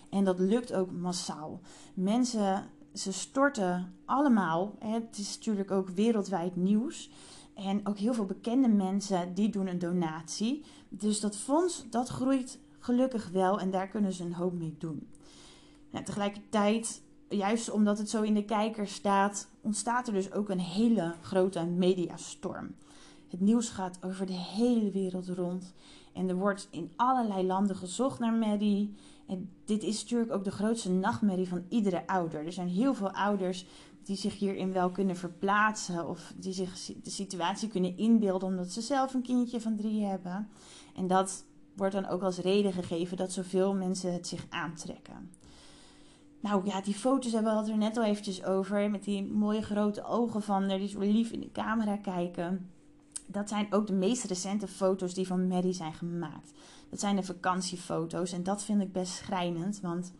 En 0.09 0.23
dat 0.23 0.39
lukt 0.39 0.73
ook 0.73 0.91
massaal. 0.91 1.59
Mensen, 1.93 2.69
ze 2.95 3.13
storten 3.13 3.93
allemaal. 4.05 4.75
Het 4.79 5.17
is 5.17 5.35
natuurlijk 5.35 5.71
ook 5.71 5.89
wereldwijd 5.89 6.55
nieuws. 6.55 7.09
En 7.53 7.87
ook 7.87 7.97
heel 7.97 8.13
veel 8.13 8.25
bekende 8.25 8.67
mensen 8.67 9.33
die 9.33 9.49
doen 9.49 9.67
een 9.67 9.79
donatie. 9.79 10.63
Dus 10.89 11.19
dat 11.19 11.37
fonds 11.37 11.85
dat 11.89 12.09
groeit 12.09 12.59
gelukkig 12.79 13.29
wel 13.29 13.59
en 13.59 13.71
daar 13.71 13.87
kunnen 13.87 14.13
ze 14.13 14.23
een 14.23 14.33
hoop 14.33 14.53
mee 14.53 14.75
doen. 14.79 15.07
Nou, 15.89 16.05
tegelijkertijd 16.05 17.01
juist 17.29 17.71
omdat 17.71 17.97
het 17.97 18.09
zo 18.09 18.21
in 18.21 18.33
de 18.33 18.45
kijker 18.45 18.87
staat, 18.87 19.47
ontstaat 19.61 20.07
er 20.07 20.13
dus 20.13 20.31
ook 20.31 20.49
een 20.49 20.59
hele 20.59 21.15
grote 21.21 21.65
mediastorm. 21.65 22.75
Het 23.29 23.39
nieuws 23.39 23.69
gaat 23.69 23.97
over 24.01 24.25
de 24.25 24.33
hele 24.33 24.91
wereld 24.91 25.27
rond. 25.27 25.73
En 26.13 26.29
er 26.29 26.35
wordt 26.35 26.67
in 26.71 26.91
allerlei 26.95 27.45
landen 27.45 27.75
gezocht 27.75 28.19
naar 28.19 28.33
Maddie. 28.33 28.95
En 29.27 29.49
dit 29.65 29.83
is 29.83 30.01
natuurlijk 30.01 30.31
ook 30.31 30.43
de 30.43 30.51
grootste 30.51 30.91
nachtmerrie 30.91 31.47
van 31.47 31.65
iedere 31.69 32.07
ouder. 32.07 32.45
Er 32.45 32.53
zijn 32.53 32.67
heel 32.67 32.93
veel 32.93 33.11
ouders 33.11 33.65
die 34.03 34.15
zich 34.15 34.39
hierin 34.39 34.71
wel 34.71 34.89
kunnen 34.89 35.15
verplaatsen. 35.15 36.07
Of 36.09 36.33
die 36.35 36.53
zich 36.53 36.91
de 37.03 37.09
situatie 37.09 37.69
kunnen 37.69 37.97
inbeelden 37.97 38.47
omdat 38.47 38.71
ze 38.71 38.81
zelf 38.81 39.13
een 39.13 39.21
kindje 39.21 39.61
van 39.61 39.75
drie 39.75 40.05
hebben. 40.05 40.49
En 40.95 41.07
dat 41.07 41.45
wordt 41.75 41.93
dan 41.93 42.07
ook 42.07 42.21
als 42.21 42.37
reden 42.37 42.73
gegeven 42.73 43.17
dat 43.17 43.31
zoveel 43.31 43.73
mensen 43.73 44.13
het 44.13 44.27
zich 44.27 44.45
aantrekken. 44.49 45.31
Nou 46.39 46.65
ja, 46.65 46.81
die 46.81 46.93
foto's 46.93 47.31
hebben 47.31 47.51
we 47.53 47.59
het 47.59 47.69
er 47.69 47.77
net 47.77 47.97
al 47.97 48.03
eventjes 48.03 48.43
over. 48.43 48.89
Met 48.91 49.03
die 49.03 49.25
mooie 49.25 49.61
grote 49.61 50.03
ogen 50.03 50.41
van 50.41 50.69
haar 50.69 50.77
die 50.77 50.87
zo 50.87 50.99
lief 50.99 51.31
in 51.31 51.39
de 51.39 51.51
camera 51.51 51.97
kijken. 51.97 52.69
Dat 53.27 53.49
zijn 53.49 53.73
ook 53.73 53.87
de 53.87 53.93
meest 53.93 54.23
recente 54.23 54.67
foto's 54.67 55.13
die 55.13 55.27
van 55.27 55.47
Maddie 55.47 55.73
zijn 55.73 55.93
gemaakt. 55.93 56.51
Dat 56.89 56.99
zijn 56.99 57.15
de 57.15 57.23
vakantiefoto's. 57.23 58.31
En 58.31 58.43
dat 58.43 58.63
vind 58.63 58.81
ik 58.81 58.91
best 58.91 59.13
schrijnend. 59.13 59.79
Want 59.79 60.13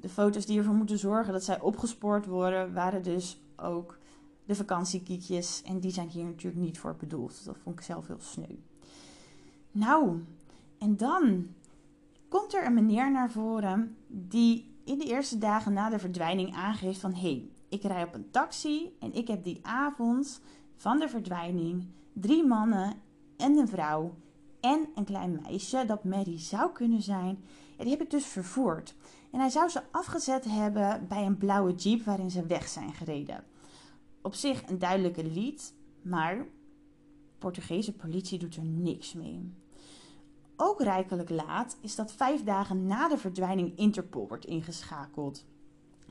de 0.00 0.08
foto's 0.08 0.46
die 0.46 0.58
ervoor 0.58 0.74
moeten 0.74 0.98
zorgen 0.98 1.32
dat 1.32 1.44
zij 1.44 1.60
opgespoord 1.60 2.26
worden, 2.26 2.72
waren 2.72 3.02
dus 3.02 3.40
ook 3.56 3.98
de 4.44 4.54
vakantiekietjes. 4.54 5.62
En 5.62 5.80
die 5.80 5.90
zijn 5.90 6.08
hier 6.08 6.24
natuurlijk 6.24 6.62
niet 6.62 6.78
voor 6.78 6.96
bedoeld. 6.96 7.44
Dat 7.44 7.56
vond 7.62 7.78
ik 7.78 7.84
zelf 7.84 8.06
heel 8.06 8.20
sneu. 8.20 8.58
Nou, 9.72 10.24
en 10.78 10.96
dan 10.96 11.46
komt 12.28 12.54
er 12.54 12.66
een 12.66 12.74
meneer 12.74 13.10
naar 13.10 13.30
voren 13.30 13.96
die 14.06 14.74
in 14.84 14.98
de 14.98 15.04
eerste 15.04 15.38
dagen 15.38 15.72
na 15.72 15.88
de 15.88 15.98
verdwijning 15.98 16.54
aangeeft 16.54 17.00
van 17.00 17.14
hé, 17.14 17.20
hey, 17.20 17.48
ik 17.68 17.82
rij 17.82 18.04
op 18.04 18.14
een 18.14 18.30
taxi 18.30 18.96
en 19.00 19.12
ik 19.12 19.28
heb 19.28 19.44
die 19.44 19.58
avond 19.62 20.40
van 20.76 20.98
de 20.98 21.08
verdwijning 21.08 21.86
drie 22.12 22.46
mannen 22.46 22.94
en 23.36 23.56
een 23.56 23.68
vrouw 23.68 24.14
en 24.60 24.88
een 24.94 25.04
klein 25.04 25.40
meisje 25.42 25.84
dat 25.86 26.04
Mary 26.04 26.38
zou 26.38 26.72
kunnen 26.72 27.02
zijn. 27.02 27.44
En 27.76 27.84
die 27.84 27.90
heb 27.90 28.02
ik 28.02 28.10
dus 28.10 28.26
vervoerd. 28.26 28.94
En 29.30 29.40
hij 29.40 29.50
zou 29.50 29.68
ze 29.68 29.82
afgezet 29.90 30.44
hebben 30.44 31.06
bij 31.08 31.26
een 31.26 31.38
blauwe 31.38 31.74
jeep 31.74 32.04
waarin 32.04 32.30
ze 32.30 32.46
weg 32.46 32.68
zijn 32.68 32.92
gereden. 32.92 33.44
Op 34.22 34.34
zich 34.34 34.68
een 34.68 34.78
duidelijke 34.78 35.24
lied, 35.24 35.74
maar 36.02 36.46
Portugese 37.38 37.92
politie 37.92 38.38
doet 38.38 38.56
er 38.56 38.64
niks 38.64 39.12
mee. 39.12 39.52
Ook 40.56 40.82
rijkelijk 40.82 41.30
laat 41.30 41.76
is 41.80 41.94
dat 41.94 42.12
vijf 42.12 42.44
dagen 42.44 42.86
na 42.86 43.08
de 43.08 43.18
verdwijning 43.18 43.76
Interpol 43.76 44.28
wordt 44.28 44.44
ingeschakeld. 44.44 45.44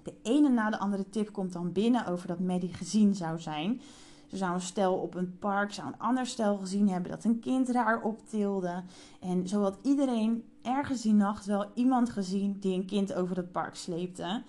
De 0.03 0.13
ene 0.24 0.50
na 0.50 0.70
de 0.70 0.77
andere 0.77 1.10
tip 1.10 1.32
komt 1.32 1.53
dan 1.53 1.72
binnen 1.72 2.06
over 2.06 2.27
dat 2.27 2.39
Maddie 2.39 2.74
gezien 2.74 3.15
zou 3.15 3.39
zijn. 3.39 3.82
Zo 4.29 4.36
zou 4.36 4.53
een 4.53 4.62
stel 4.62 4.93
op 4.93 5.15
een 5.15 5.38
park, 5.39 5.74
zou 5.74 5.88
een 5.88 6.00
ander 6.00 6.25
stel 6.25 6.57
gezien 6.57 6.89
hebben 6.89 7.12
dat 7.12 7.24
een 7.24 7.39
kind 7.39 7.69
raar 7.69 8.01
optilde. 8.01 8.83
En 9.19 9.48
zo 9.48 9.62
had 9.62 9.77
iedereen 9.81 10.43
ergens 10.62 11.01
die 11.01 11.13
nacht 11.13 11.45
wel 11.45 11.71
iemand 11.74 12.09
gezien 12.09 12.59
die 12.59 12.74
een 12.74 12.86
kind 12.86 13.13
over 13.13 13.36
het 13.36 13.51
park 13.51 13.75
sleepte. 13.75 14.43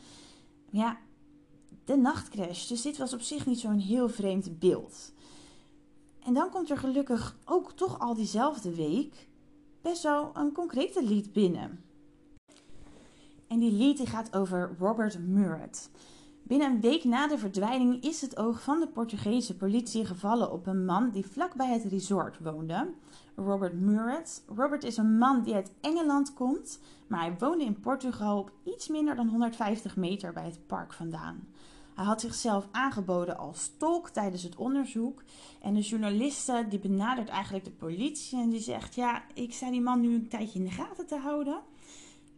Ja, 0.70 0.98
de 1.84 1.96
nachtcrash. 1.96 2.66
Dus 2.66 2.82
dit 2.82 2.98
was 2.98 3.12
op 3.12 3.20
zich 3.20 3.46
niet 3.46 3.60
zo'n 3.60 3.78
heel 3.78 4.08
vreemd 4.08 4.58
beeld. 4.58 5.12
En 6.24 6.34
dan 6.34 6.50
komt 6.50 6.70
er 6.70 6.78
gelukkig 6.78 7.36
ook 7.44 7.72
toch 7.72 7.98
al 7.98 8.14
diezelfde 8.14 8.74
week 8.74 9.28
best 9.82 10.02
wel 10.02 10.30
een 10.34 10.52
concrete 10.52 11.04
lied 11.04 11.32
binnen. 11.32 11.84
En 13.48 13.58
die 13.58 13.72
lied 13.72 13.96
die 13.96 14.06
gaat 14.06 14.36
over 14.36 14.76
Robert 14.78 15.18
Murat. 15.18 15.90
Binnen 16.50 16.70
een 16.70 16.80
week 16.80 17.04
na 17.04 17.26
de 17.26 17.38
verdwijning 17.38 18.02
is 18.02 18.20
het 18.20 18.36
oog 18.36 18.62
van 18.62 18.80
de 18.80 18.86
Portugese 18.86 19.56
politie 19.56 20.04
gevallen 20.04 20.52
op 20.52 20.66
een 20.66 20.84
man 20.84 21.10
die 21.10 21.26
vlakbij 21.26 21.72
het 21.72 21.84
resort 21.84 22.38
woonde. 22.38 22.88
Robert 23.36 23.80
Murat. 23.80 24.42
Robert 24.56 24.84
is 24.84 24.96
een 24.96 25.18
man 25.18 25.42
die 25.42 25.54
uit 25.54 25.72
Engeland 25.80 26.34
komt, 26.34 26.80
maar 27.06 27.20
hij 27.20 27.34
woonde 27.38 27.64
in 27.64 27.80
Portugal 27.80 28.38
op 28.38 28.52
iets 28.64 28.88
minder 28.88 29.16
dan 29.16 29.28
150 29.28 29.96
meter 29.96 30.32
bij 30.32 30.44
het 30.44 30.66
park 30.66 30.92
vandaan. 30.92 31.48
Hij 31.94 32.04
had 32.04 32.20
zichzelf 32.20 32.68
aangeboden 32.70 33.38
als 33.38 33.72
tolk 33.78 34.08
tijdens 34.08 34.42
het 34.42 34.56
onderzoek. 34.56 35.22
En 35.62 35.74
de 35.74 35.80
journaliste 35.80 36.66
die 36.68 36.78
benadert 36.78 37.28
eigenlijk 37.28 37.64
de 37.64 37.70
politie 37.70 38.38
en 38.40 38.50
die 38.50 38.60
zegt: 38.60 38.94
Ja, 38.94 39.22
ik 39.34 39.52
sta 39.52 39.70
die 39.70 39.80
man 39.80 40.00
nu 40.00 40.14
een 40.14 40.28
tijdje 40.28 40.58
in 40.58 40.64
de 40.64 40.70
gaten 40.70 41.06
te 41.06 41.16
houden. 41.16 41.60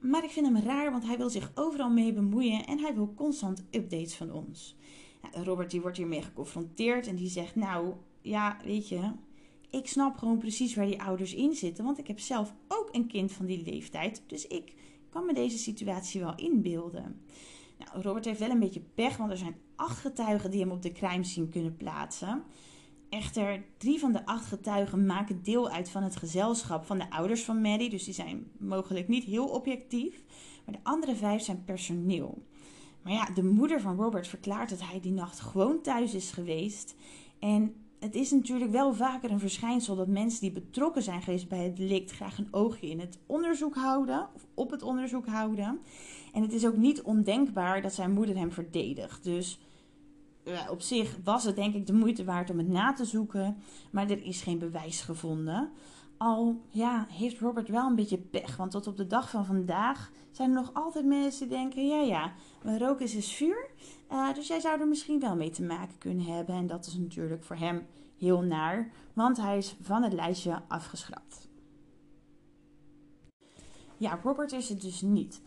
Maar 0.02 0.24
ik 0.24 0.30
vind 0.30 0.46
hem 0.46 0.56
raar, 0.56 0.90
want 0.90 1.06
hij 1.06 1.16
wil 1.16 1.30
zich 1.30 1.52
overal 1.54 1.90
mee 1.90 2.12
bemoeien 2.12 2.66
en 2.66 2.78
hij 2.78 2.94
wil 2.94 3.12
constant 3.14 3.64
updates 3.70 4.14
van 4.14 4.32
ons. 4.32 4.76
Robert 5.32 5.70
die 5.70 5.80
wordt 5.80 5.96
hiermee 5.96 6.22
geconfronteerd 6.22 7.06
en 7.06 7.16
die 7.16 7.28
zegt: 7.28 7.54
Nou, 7.54 7.94
ja, 8.20 8.56
weet 8.64 8.88
je, 8.88 9.12
ik 9.70 9.86
snap 9.86 10.16
gewoon 10.16 10.38
precies 10.38 10.74
waar 10.74 10.86
die 10.86 11.02
ouders 11.02 11.34
in 11.34 11.54
zitten, 11.54 11.84
want 11.84 11.98
ik 11.98 12.06
heb 12.06 12.18
zelf 12.18 12.54
ook 12.68 12.88
een 12.92 13.06
kind 13.06 13.32
van 13.32 13.46
die 13.46 13.62
leeftijd. 13.64 14.22
Dus 14.26 14.46
ik 14.46 14.74
kan 15.08 15.26
me 15.26 15.34
deze 15.34 15.58
situatie 15.58 16.20
wel 16.20 16.34
inbeelden. 16.36 17.20
Nou, 17.78 18.02
Robert 18.02 18.24
heeft 18.24 18.38
wel 18.38 18.50
een 18.50 18.58
beetje 18.58 18.82
pech, 18.94 19.16
want 19.16 19.30
er 19.30 19.36
zijn 19.36 19.56
acht 19.76 19.98
getuigen 19.98 20.50
die 20.50 20.60
hem 20.60 20.70
op 20.70 20.82
de 20.82 20.92
crime 20.92 21.24
scene 21.24 21.48
kunnen 21.48 21.76
plaatsen. 21.76 22.42
Echter, 23.12 23.64
drie 23.78 23.98
van 23.98 24.12
de 24.12 24.26
acht 24.26 24.46
getuigen 24.46 25.06
maken 25.06 25.42
deel 25.42 25.70
uit 25.70 25.90
van 25.90 26.02
het 26.02 26.16
gezelschap 26.16 26.84
van 26.84 26.98
de 26.98 27.10
ouders 27.10 27.42
van 27.42 27.60
Maddie, 27.60 27.90
dus 27.90 28.04
die 28.04 28.14
zijn 28.14 28.50
mogelijk 28.58 29.08
niet 29.08 29.24
heel 29.24 29.46
objectief. 29.46 30.22
Maar 30.64 30.74
de 30.74 30.80
andere 30.82 31.14
vijf 31.14 31.42
zijn 31.42 31.64
personeel. 31.64 32.42
Maar 33.02 33.12
ja, 33.12 33.24
de 33.34 33.44
moeder 33.44 33.80
van 33.80 33.96
Robert 33.96 34.28
verklaart 34.28 34.70
dat 34.70 34.80
hij 34.82 35.00
die 35.00 35.12
nacht 35.12 35.40
gewoon 35.40 35.82
thuis 35.82 36.14
is 36.14 36.30
geweest. 36.30 36.94
En 37.38 37.74
het 38.00 38.14
is 38.14 38.30
natuurlijk 38.30 38.70
wel 38.70 38.94
vaker 38.94 39.30
een 39.30 39.40
verschijnsel 39.40 39.96
dat 39.96 40.08
mensen 40.08 40.40
die 40.40 40.52
betrokken 40.52 41.02
zijn 41.02 41.22
geweest 41.22 41.48
bij 41.48 41.64
het 41.64 41.76
delict 41.76 42.10
graag 42.10 42.38
een 42.38 42.48
oogje 42.50 42.90
in 42.90 43.00
het 43.00 43.18
onderzoek 43.26 43.74
houden, 43.74 44.28
of 44.34 44.46
op 44.54 44.70
het 44.70 44.82
onderzoek 44.82 45.26
houden. 45.26 45.80
En 46.32 46.42
het 46.42 46.52
is 46.52 46.66
ook 46.66 46.76
niet 46.76 47.02
ondenkbaar 47.02 47.82
dat 47.82 47.94
zijn 47.94 48.12
moeder 48.12 48.36
hem 48.36 48.52
verdedigt. 48.52 49.24
Dus 49.24 49.58
op 50.70 50.80
zich 50.80 51.16
was 51.24 51.44
het 51.44 51.56
denk 51.56 51.74
ik 51.74 51.86
de 51.86 51.92
moeite 51.92 52.24
waard 52.24 52.50
om 52.50 52.58
het 52.58 52.68
na 52.68 52.92
te 52.92 53.04
zoeken, 53.04 53.56
maar 53.90 54.10
er 54.10 54.24
is 54.24 54.42
geen 54.42 54.58
bewijs 54.58 55.00
gevonden. 55.00 55.70
Al 56.16 56.60
ja, 56.68 57.06
heeft 57.10 57.40
Robert 57.40 57.68
wel 57.68 57.86
een 57.86 57.94
beetje 57.94 58.18
pech, 58.18 58.56
want 58.56 58.70
tot 58.70 58.86
op 58.86 58.96
de 58.96 59.06
dag 59.06 59.30
van 59.30 59.44
vandaag 59.44 60.10
zijn 60.30 60.48
er 60.48 60.54
nog 60.54 60.70
altijd 60.74 61.04
mensen 61.04 61.48
die 61.48 61.56
denken: 61.56 61.86
ja, 61.86 62.00
ja, 62.00 62.32
maar 62.64 62.78
rook 62.78 63.00
is 63.00 63.14
is 63.14 63.32
vuur. 63.32 63.70
Uh, 64.12 64.34
dus 64.34 64.46
jij 64.46 64.60
zou 64.60 64.80
er 64.80 64.88
misschien 64.88 65.20
wel 65.20 65.36
mee 65.36 65.50
te 65.50 65.62
maken 65.62 65.98
kunnen 65.98 66.24
hebben. 66.24 66.54
En 66.54 66.66
dat 66.66 66.86
is 66.86 66.94
natuurlijk 66.96 67.44
voor 67.44 67.56
hem 67.56 67.86
heel 68.18 68.40
naar, 68.40 68.90
want 69.12 69.36
hij 69.36 69.56
is 69.56 69.76
van 69.80 70.02
het 70.02 70.12
lijstje 70.12 70.62
afgeschrapt. 70.68 71.48
Ja, 73.96 74.18
Robert 74.22 74.52
is 74.52 74.68
het 74.68 74.80
dus 74.80 75.00
niet. 75.00 75.40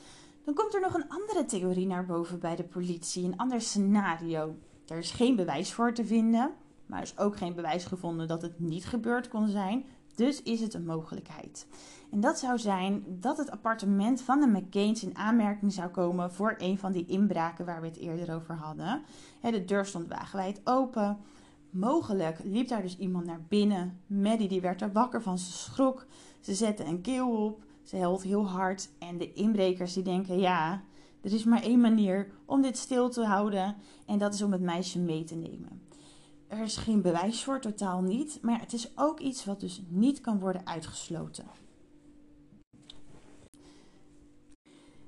Dan 0.44 0.54
komt 0.54 0.74
er 0.74 0.82
nog 0.82 0.94
een 0.94 1.10
andere 1.10 1.46
theorie 1.46 1.88
naar 1.88 2.06
boven 2.06 2.40
bij 2.40 2.56
de 2.56 2.64
politie, 2.64 3.26
een 3.26 3.38
ander 3.38 3.62
scenario. 3.62 4.56
Er 4.88 4.98
is 4.98 5.12
geen 5.12 5.36
bewijs 5.36 5.74
voor 5.74 5.94
te 5.94 6.06
vinden, 6.06 6.52
maar 6.86 6.98
er 6.98 7.04
is 7.04 7.18
ook 7.18 7.38
geen 7.38 7.56
bewijs 7.56 7.86
gevonden 7.86 8.28
dat 8.28 8.42
het 8.42 8.60
niet 8.60 8.86
gebeurd 8.86 9.28
kon 9.28 9.48
zijn. 9.48 9.86
Dus 10.16 10.44
is 10.44 10.62
het 10.62 10.74
een 10.74 10.86
mogelijkheid. 10.86 11.68
En 12.12 12.20
dat 12.20 12.40
zou 12.40 12.58
zijn 12.60 13.04
dat 13.08 13.38
het 13.38 13.52
appartement 13.52 14.22
van 14.22 14.40
de 14.40 14.48
McCains 14.48 15.04
in 15.04 15.18
aanmerking 15.18 15.74
zou 15.74 15.90
komen 15.90 16.32
voor 16.32 16.56
een 16.58 16.78
van 16.78 16.92
die 16.92 17.06
inbraken 17.06 17.66
waar 17.66 17.82
we 17.82 17.88
het 17.88 17.98
eerder 17.98 18.36
over 18.36 18.56
hadden. 18.56 19.02
De 19.42 19.66
deur 19.66 19.86
stond 19.86 20.08
wagenwijd 20.08 20.62
open. 20.64 21.18
Mogelijk 21.70 22.40
liep 22.44 22.68
daar 22.68 22.82
dus 22.82 22.98
iemand 22.98 23.26
naar 23.26 23.42
binnen. 23.48 24.00
Maddie 24.08 24.48
die 24.48 24.62
werd 24.62 24.82
er 24.82 24.92
wakker 24.92 25.22
van, 25.22 25.38
ze 25.38 25.52
schrok. 25.52 26.06
Ze 26.40 26.54
zette 26.54 26.86
een 26.86 27.02
keel 27.02 27.46
op. 27.46 27.64
Ze 27.84 27.96
helpt 27.96 28.24
heel 28.24 28.48
hard 28.48 28.90
en 29.00 29.18
de 29.18 29.34
inbrekers 29.34 29.94
die 29.94 30.04
denken: 30.04 30.40
ja, 30.40 30.82
er 31.26 31.34
is 31.34 31.44
maar 31.44 31.64
één 31.64 31.80
manier 31.80 32.28
om 32.46 32.62
dit 32.62 32.78
stil 32.78 33.10
te 33.10 33.24
houden 33.24 33.76
en 34.06 34.18
dat 34.18 34.34
is 34.34 34.42
om 34.42 34.52
het 34.52 34.62
meisje 34.62 35.00
mee 35.00 35.24
te 35.24 35.36
nemen. 35.36 35.82
Er 36.48 36.62
is 36.62 36.78
geen 36.78 37.02
bewijs 37.02 37.44
voor, 37.44 37.60
totaal 37.60 38.02
niet, 38.02 38.40
maar 38.42 38.60
het 38.60 38.74
is 38.74 38.92
ook 38.96 39.20
iets 39.20 39.46
wat 39.46 39.60
dus 39.60 39.82
niet 39.88 40.22
kan 40.22 40.40
worden 40.40 40.68
uitgesloten. 40.68 41.46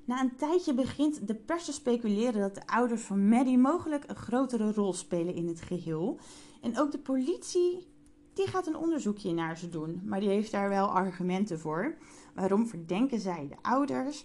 Na 0.04 0.20
een 0.20 0.36
tijdje 0.36 0.74
begint 0.74 1.26
de 1.26 1.34
pers 1.34 1.64
te 1.64 1.72
speculeren 1.72 2.40
dat 2.40 2.54
de 2.54 2.66
ouders 2.66 3.02
van 3.02 3.28
Maddie 3.28 3.58
mogelijk 3.58 4.04
een 4.06 4.16
grotere 4.16 4.72
rol 4.72 4.92
spelen 4.92 5.34
in 5.34 5.48
het 5.48 5.60
geheel. 5.60 6.18
En 6.62 6.78
ook 6.78 6.90
de 6.90 6.98
politie 6.98 7.86
die 8.32 8.46
gaat 8.46 8.66
een 8.66 8.76
onderzoekje 8.76 9.32
naar 9.32 9.58
ze 9.58 9.68
doen, 9.68 10.02
maar 10.04 10.20
die 10.20 10.28
heeft 10.28 10.52
daar 10.52 10.68
wel 10.68 10.86
argumenten 10.86 11.58
voor. 11.58 11.96
Waarom 12.34 12.66
verdenken 12.66 13.20
zij 13.20 13.46
de 13.48 13.56
ouders? 13.62 14.24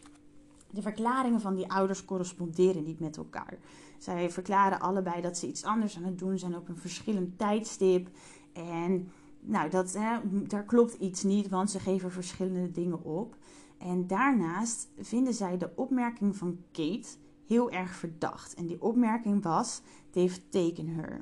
De 0.73 0.81
verklaringen 0.81 1.41
van 1.41 1.55
die 1.55 1.71
ouders 1.71 2.05
corresponderen 2.05 2.83
niet 2.83 2.99
met 2.99 3.17
elkaar. 3.17 3.57
Zij 3.97 4.29
verklaren 4.29 4.79
allebei 4.79 5.21
dat 5.21 5.37
ze 5.37 5.47
iets 5.47 5.63
anders 5.63 5.97
aan 5.97 6.03
het 6.03 6.19
doen 6.19 6.39
zijn 6.39 6.55
op 6.55 6.69
een 6.69 6.77
verschillend 6.77 7.37
tijdstip. 7.37 8.09
En 8.53 9.11
nou, 9.39 9.69
dat, 9.69 9.93
hè, 9.93 10.17
daar 10.47 10.63
klopt 10.63 10.93
iets 10.93 11.23
niet, 11.23 11.49
want 11.49 11.71
ze 11.71 11.79
geven 11.79 12.11
verschillende 12.11 12.71
dingen 12.71 13.03
op. 13.03 13.35
En 13.77 14.07
daarnaast 14.07 14.87
vinden 14.99 15.33
zij 15.33 15.57
de 15.57 15.71
opmerking 15.75 16.35
van 16.35 16.57
Kate 16.71 17.07
heel 17.45 17.71
erg 17.71 17.95
verdacht. 17.95 18.53
En 18.53 18.65
die 18.65 18.81
opmerking 18.81 19.43
was: 19.43 19.81
They've 20.09 20.49
taken 20.49 20.87
her. 20.87 21.21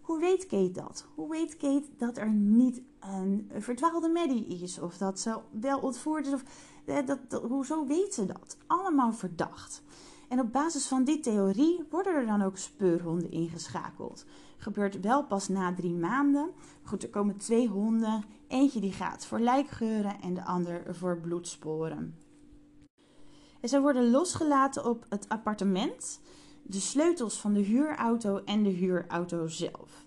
Hoe 0.00 0.20
weet 0.20 0.46
Kate 0.46 0.70
dat? 0.70 1.06
Hoe 1.14 1.30
weet 1.30 1.56
Kate 1.56 1.86
dat 1.96 2.18
er 2.18 2.30
niet 2.30 2.82
een 3.00 3.50
verdwaalde 3.58 4.08
Maddie 4.08 4.46
is? 4.46 4.78
Of 4.78 4.96
dat 4.96 5.20
ze 5.20 5.38
wel 5.60 5.78
ontvoerd 5.78 6.26
is? 6.26 6.32
Of, 6.32 6.42
dat, 6.84 7.18
dat, 7.28 7.42
hoezo 7.42 7.86
weet 7.86 8.14
ze 8.14 8.26
dat? 8.26 8.56
Allemaal 8.66 9.12
verdacht. 9.12 9.82
En 10.28 10.40
op 10.40 10.52
basis 10.52 10.86
van 10.86 11.04
die 11.04 11.20
theorie 11.20 11.84
worden 11.90 12.14
er 12.14 12.26
dan 12.26 12.42
ook 12.42 12.56
speurhonden 12.56 13.30
ingeschakeld. 13.30 14.24
Gebeurt 14.56 15.00
wel 15.00 15.24
pas 15.24 15.48
na 15.48 15.74
drie 15.74 15.94
maanden. 15.94 16.50
Goed, 16.82 17.02
er 17.02 17.08
komen 17.08 17.36
twee 17.36 17.68
honden. 17.68 18.24
Eentje 18.48 18.80
die 18.80 18.92
gaat 18.92 19.26
voor 19.26 19.40
lijkgeuren 19.40 20.20
en 20.20 20.34
de 20.34 20.44
ander 20.44 20.94
voor 20.94 21.18
bloedsporen. 21.18 22.14
En 23.60 23.68
ze 23.68 23.80
worden 23.80 24.10
losgelaten 24.10 24.84
op 24.84 25.06
het 25.08 25.28
appartement 25.28 26.20
de 26.62 26.80
sleutels 26.80 27.40
van 27.40 27.52
de 27.52 27.60
huurauto 27.60 28.40
en 28.44 28.62
de 28.62 28.70
huurauto 28.70 29.46
zelf. 29.46 30.06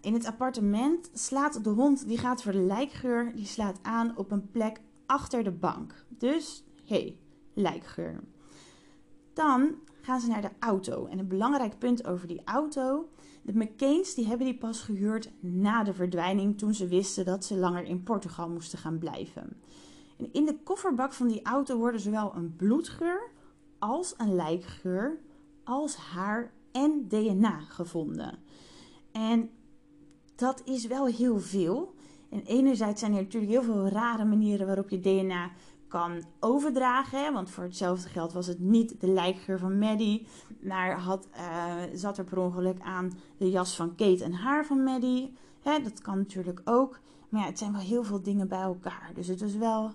In 0.00 0.14
het 0.14 0.26
appartement 0.26 1.10
slaat 1.12 1.64
de 1.64 1.70
hond, 1.70 2.08
die 2.08 2.18
gaat 2.18 2.42
voor 2.42 2.52
de 2.52 2.58
lijkgeur, 2.58 3.32
die 3.34 3.46
slaat 3.46 3.78
aan 3.82 4.16
op 4.16 4.30
een 4.30 4.50
plek 4.50 4.80
achter 5.06 5.44
de 5.44 5.52
bank. 5.52 6.04
Dus, 6.08 6.64
hé, 6.84 6.96
hey, 6.96 7.18
lijkgeur. 7.54 8.20
Dan 9.32 9.74
gaan 10.00 10.20
ze 10.20 10.28
naar 10.28 10.42
de 10.42 10.50
auto. 10.58 11.06
En 11.06 11.18
een 11.18 11.28
belangrijk 11.28 11.78
punt 11.78 12.06
over 12.06 12.28
die 12.28 12.42
auto. 12.44 13.08
De 13.42 13.52
McCains 13.56 14.14
die 14.14 14.26
hebben 14.26 14.46
die 14.46 14.58
pas 14.58 14.80
gehuurd 14.80 15.30
na 15.40 15.82
de 15.82 15.94
verdwijning 15.94 16.58
toen 16.58 16.74
ze 16.74 16.86
wisten 16.86 17.24
dat 17.24 17.44
ze 17.44 17.56
langer 17.56 17.84
in 17.84 18.02
Portugal 18.02 18.48
moesten 18.48 18.78
gaan 18.78 18.98
blijven. 18.98 19.56
En 20.18 20.32
in 20.32 20.44
de 20.44 20.58
kofferbak 20.62 21.12
van 21.12 21.28
die 21.28 21.42
auto 21.42 21.76
worden 21.76 22.00
zowel 22.00 22.34
een 22.34 22.56
bloedgeur 22.56 23.30
als 23.78 24.14
een 24.16 24.34
lijkgeur, 24.34 25.20
als 25.64 25.96
haar 25.96 26.52
en 26.72 27.08
DNA 27.08 27.60
gevonden. 27.60 28.38
En 29.12 29.50
dat 30.34 30.62
is 30.64 30.86
wel 30.86 31.06
heel 31.06 31.38
veel. 31.38 31.94
En 32.30 32.42
enerzijds 32.44 33.00
zijn 33.00 33.14
er 33.14 33.22
natuurlijk 33.22 33.52
heel 33.52 33.62
veel 33.62 33.88
rare 33.88 34.24
manieren 34.24 34.66
waarop 34.66 34.88
je 34.88 35.00
DNA 35.00 35.50
kan 35.88 36.24
overdragen. 36.40 37.32
Want 37.32 37.50
voor 37.50 37.64
hetzelfde 37.64 38.08
geld 38.08 38.32
was 38.32 38.46
het 38.46 38.58
niet 38.58 39.00
de 39.00 39.08
lijkgeur 39.08 39.58
van 39.58 39.78
Maddie. 39.78 40.26
Maar 40.60 41.00
had, 41.00 41.28
uh, 41.36 41.74
zat 41.94 42.18
er 42.18 42.24
per 42.24 42.38
ongeluk 42.38 42.80
aan 42.80 43.12
de 43.36 43.50
jas 43.50 43.76
van 43.76 43.94
Kate 43.94 44.24
en 44.24 44.32
haar 44.32 44.66
van 44.66 44.82
Maddie. 44.82 45.32
Hè? 45.60 45.82
Dat 45.82 46.00
kan 46.00 46.18
natuurlijk 46.18 46.60
ook. 46.64 47.00
Maar 47.28 47.40
ja, 47.40 47.46
het 47.46 47.58
zijn 47.58 47.72
wel 47.72 47.80
heel 47.80 48.04
veel 48.04 48.22
dingen 48.22 48.48
bij 48.48 48.60
elkaar. 48.60 49.10
Dus 49.14 49.26
het 49.26 49.42
is 49.42 49.56
wel. 49.56 49.92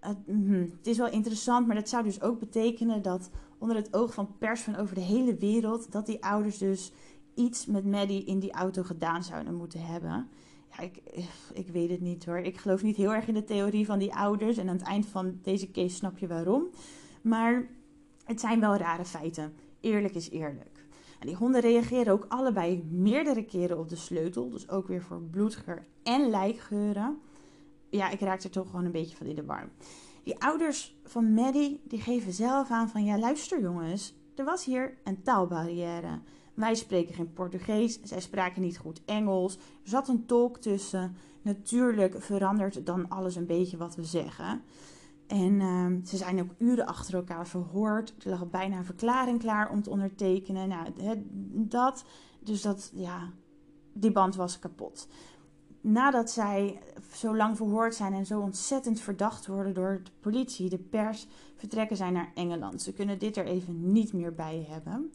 Het, 0.00 0.26
mm, 0.26 0.60
het 0.76 0.86
is 0.86 0.96
wel 0.96 1.10
interessant, 1.10 1.66
maar 1.66 1.76
dat 1.76 1.88
zou 1.88 2.04
dus 2.04 2.22
ook 2.22 2.38
betekenen 2.38 3.02
dat 3.02 3.30
onder 3.58 3.76
het 3.76 3.94
oog 3.94 4.14
van 4.14 4.36
pers 4.38 4.60
van 4.60 4.76
over 4.76 4.94
de 4.94 5.00
hele 5.00 5.36
wereld, 5.36 5.92
dat 5.92 6.06
die 6.06 6.24
ouders 6.24 6.58
dus 6.58 6.92
iets 7.34 7.66
met 7.66 7.84
Maddie 7.84 8.24
in 8.24 8.38
die 8.38 8.52
auto 8.52 8.82
gedaan 8.82 9.22
zouden 9.22 9.54
moeten 9.54 9.80
hebben. 9.80 10.28
Ik, 10.80 11.02
ik 11.52 11.68
weet 11.68 11.90
het 11.90 12.00
niet 12.00 12.24
hoor. 12.24 12.38
Ik 12.38 12.56
geloof 12.56 12.82
niet 12.82 12.96
heel 12.96 13.14
erg 13.14 13.28
in 13.28 13.34
de 13.34 13.44
theorie 13.44 13.86
van 13.86 13.98
die 13.98 14.14
ouders. 14.14 14.56
En 14.56 14.68
aan 14.68 14.76
het 14.76 14.86
eind 14.86 15.06
van 15.06 15.38
deze 15.42 15.70
case 15.70 15.94
snap 15.94 16.18
je 16.18 16.26
waarom. 16.26 16.66
Maar 17.22 17.66
het 18.24 18.40
zijn 18.40 18.60
wel 18.60 18.76
rare 18.76 19.04
feiten. 19.04 19.54
Eerlijk 19.80 20.14
is 20.14 20.30
eerlijk. 20.30 20.84
En 21.20 21.26
die 21.26 21.36
honden 21.36 21.60
reageren 21.60 22.12
ook 22.12 22.24
allebei 22.28 22.84
meerdere 22.90 23.44
keren 23.44 23.78
op 23.78 23.88
de 23.88 23.96
sleutel. 23.96 24.50
Dus 24.50 24.68
ook 24.68 24.88
weer 24.88 25.02
voor 25.02 25.22
bloedgeur 25.22 25.86
en 26.02 26.30
lijkgeuren. 26.30 27.18
Ja, 27.90 28.10
ik 28.10 28.20
raak 28.20 28.42
er 28.42 28.50
toch 28.50 28.70
gewoon 28.70 28.84
een 28.84 28.92
beetje 28.92 29.16
van 29.16 29.26
in 29.26 29.34
de 29.34 29.44
war. 29.44 29.68
Die 30.22 30.38
ouders 30.38 30.96
van 31.04 31.32
Maddie 31.32 31.80
die 31.84 32.00
geven 32.00 32.32
zelf 32.32 32.70
aan 32.70 32.88
van 32.88 33.04
ja, 33.04 33.18
luister 33.18 33.60
jongens, 33.60 34.14
er 34.34 34.44
was 34.44 34.64
hier 34.64 34.96
een 35.04 35.22
taalbarrière. 35.22 36.20
Wij 36.56 36.74
spreken 36.74 37.14
geen 37.14 37.32
Portugees, 37.32 38.00
zij 38.02 38.20
spraken 38.20 38.62
niet 38.62 38.78
goed 38.78 39.02
Engels. 39.04 39.56
Er 39.56 39.88
zat 39.88 40.08
een 40.08 40.26
tolk 40.26 40.58
tussen. 40.58 41.16
Natuurlijk 41.42 42.22
verandert 42.22 42.86
dan 42.86 43.08
alles 43.08 43.36
een 43.36 43.46
beetje 43.46 43.76
wat 43.76 43.94
we 43.94 44.04
zeggen. 44.04 44.62
En 45.26 45.60
uh, 45.60 45.86
ze 46.04 46.16
zijn 46.16 46.40
ook 46.40 46.54
uren 46.58 46.86
achter 46.86 47.14
elkaar 47.14 47.46
verhoord. 47.46 48.14
Er 48.24 48.30
lag 48.30 48.50
bijna 48.50 48.76
een 48.76 48.84
verklaring 48.84 49.38
klaar 49.38 49.70
om 49.70 49.82
te 49.82 49.90
ondertekenen. 49.90 50.68
Nou, 50.68 50.88
dat. 51.52 52.04
Dus 52.40 52.62
dat, 52.62 52.90
ja, 52.94 53.30
die 53.92 54.12
band 54.12 54.36
was 54.36 54.58
kapot. 54.58 55.08
Nadat 55.80 56.30
zij 56.30 56.78
zo 57.12 57.36
lang 57.36 57.56
verhoord 57.56 57.94
zijn 57.94 58.12
en 58.12 58.26
zo 58.26 58.40
ontzettend 58.40 59.00
verdacht 59.00 59.46
worden 59.46 59.74
door 59.74 60.00
de 60.04 60.10
politie, 60.20 60.68
de 60.68 60.78
pers, 60.78 61.26
vertrekken 61.56 61.96
zij 61.96 62.10
naar 62.10 62.32
Engeland. 62.34 62.82
Ze 62.82 62.92
kunnen 62.92 63.18
dit 63.18 63.36
er 63.36 63.46
even 63.46 63.92
niet 63.92 64.12
meer 64.12 64.34
bij 64.34 64.66
hebben. 64.68 65.12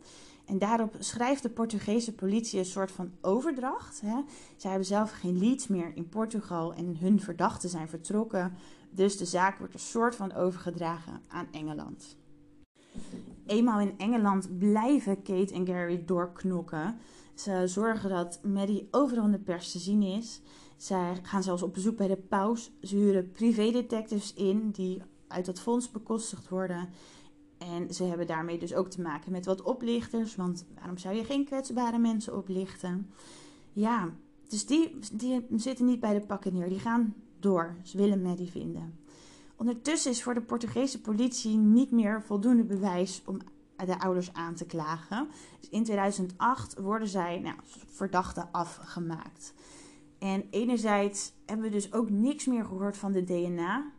En 0.52 0.60
daarop 0.60 0.96
schrijft 1.00 1.44
de 1.44 1.50
Portugese 1.50 2.14
politie 2.14 2.60
een 2.60 2.66
soort 2.66 2.92
van 2.92 3.12
overdracht. 3.22 4.02
Hè. 4.02 4.22
Zij 4.58 4.70
hebben 4.70 4.88
zelf 4.88 5.12
geen 5.12 5.40
leads 5.40 5.68
meer 5.68 5.92
in 5.96 6.10
Portugal 6.10 6.74
en 6.74 6.98
hun 6.98 7.20
verdachten 7.20 7.70
zijn 7.70 7.88
vertrokken. 7.88 8.54
Dus 8.90 9.18
de 9.18 9.26
zaak 9.26 9.58
wordt 9.58 9.74
een 9.74 9.80
soort 9.80 10.16
van 10.16 10.34
overgedragen 10.34 11.22
aan 11.28 11.48
Engeland. 11.52 12.18
Eenmaal 13.46 13.80
in 13.80 13.94
Engeland 13.98 14.58
blijven 14.58 15.22
Kate 15.22 15.54
en 15.54 15.68
Gary 15.68 16.04
doorknokken. 16.06 16.98
Ze 17.36 17.64
zorgen 17.66 18.10
dat 18.10 18.40
Maddie 18.44 18.88
overal 18.92 19.26
in 19.26 19.32
de 19.32 19.40
pers 19.40 19.72
te 19.72 19.80
zien 19.80 20.02
is. 20.02 20.42
Zij 20.78 21.20
gaan 21.22 21.44
zelfs 21.44 21.64
op 21.64 21.74
bezoek 21.74 21.98
bij 21.98 22.08
de 22.08 22.18
paus. 22.18 22.72
Ze 22.82 22.96
huren 22.96 23.32
privédetectives 23.32 24.34
in 24.34 24.70
die 24.72 25.02
uit 25.28 25.46
dat 25.46 25.60
fonds 25.60 25.92
bekostigd 25.92 26.50
worden. 26.50 26.90
En 27.70 27.94
ze 27.94 28.04
hebben 28.04 28.28
daarmee 28.28 28.60
dus 28.60 28.74
ook 28.74 28.90
te 28.90 29.02
maken 29.02 29.32
met 29.32 29.46
wat 29.46 29.62
oplichters. 29.62 30.36
Want 30.36 30.66
waarom 30.76 30.98
zou 30.98 31.16
je 31.16 31.24
geen 31.24 31.46
kwetsbare 31.46 31.98
mensen 31.98 32.38
oplichten? 32.38 33.12
Ja, 33.74 34.10
dus 34.48 34.66
die, 34.66 35.00
die 35.12 35.46
zitten 35.56 35.86
niet 35.86 36.00
bij 36.00 36.14
de 36.14 36.26
pakken 36.26 36.54
neer. 36.54 36.70
Die 36.70 36.80
gaan 36.80 37.14
door. 37.40 37.76
Ze 37.84 37.98
willen 37.98 38.22
Maddie 38.22 38.52
vinden. 38.52 39.00
Ondertussen 39.56 40.12
is 40.12 40.24
voor 40.24 40.34
de 40.34 40.42
Portugese 40.42 41.02
politie 41.02 41.58
niet 41.58 41.92
meer 41.92 42.24
voldoende 42.24 42.64
bewijs 42.64 43.22
om 43.26 43.38
de 43.86 44.00
ouders 44.00 44.34
aan 44.34 44.56
te 44.56 44.66
klagen. 44.66 45.28
Dus 45.60 45.70
in 45.70 45.84
2008 45.84 46.80
worden 46.80 47.08
zij 47.08 47.40
nou, 47.40 47.56
verdachten 47.88 48.50
afgemaakt. 48.52 49.54
En 50.20 50.48
enerzijds 50.50 51.34
hebben 51.46 51.66
we 51.66 51.72
dus 51.72 51.94
ook 51.94 52.10
niks 52.10 52.46
meer 52.46 52.66
gehoord 52.66 52.98
van 52.98 53.12
de 53.12 53.24
DNA. 53.24 53.92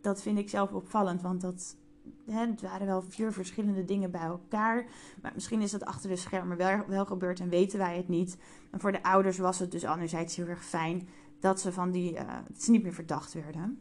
Dat 0.00 0.22
vind 0.22 0.38
ik 0.38 0.48
zelf 0.48 0.72
opvallend, 0.72 1.22
want 1.22 1.40
dat 1.40 1.76
het 2.24 2.60
waren 2.60 2.86
wel 2.86 3.02
vier 3.02 3.32
verschillende 3.32 3.84
dingen 3.84 4.10
bij 4.10 4.20
elkaar. 4.20 4.86
Maar 5.22 5.32
misschien 5.34 5.62
is 5.62 5.70
dat 5.70 5.84
achter 5.84 6.08
de 6.08 6.16
schermen 6.16 6.56
wel, 6.56 6.84
wel 6.86 7.04
gebeurd 7.04 7.40
en 7.40 7.48
weten 7.48 7.78
wij 7.78 7.96
het 7.96 8.08
niet. 8.08 8.36
En 8.70 8.80
voor 8.80 8.92
de 8.92 9.02
ouders 9.02 9.38
was 9.38 9.58
het 9.58 9.70
dus 9.70 9.84
anderzijds 9.84 10.36
heel 10.36 10.46
erg 10.46 10.64
fijn 10.64 11.08
dat 11.40 11.60
ze, 11.60 11.72
van 11.72 11.90
die, 11.90 12.14
dat 12.48 12.62
ze 12.62 12.70
niet 12.70 12.82
meer 12.82 12.92
verdacht 12.92 13.32
werden. 13.32 13.80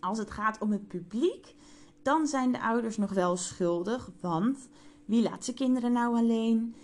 Als 0.00 0.18
het 0.18 0.30
gaat 0.30 0.58
om 0.60 0.72
het 0.72 0.88
publiek, 0.88 1.54
dan 2.02 2.26
zijn 2.26 2.52
de 2.52 2.60
ouders 2.60 2.96
nog 2.96 3.12
wel 3.12 3.36
schuldig. 3.36 4.10
Want 4.20 4.68
wie 5.04 5.22
laat 5.22 5.44
zijn 5.44 5.56
kinderen 5.56 5.92
nou 5.92 6.16
alleen? 6.16 6.74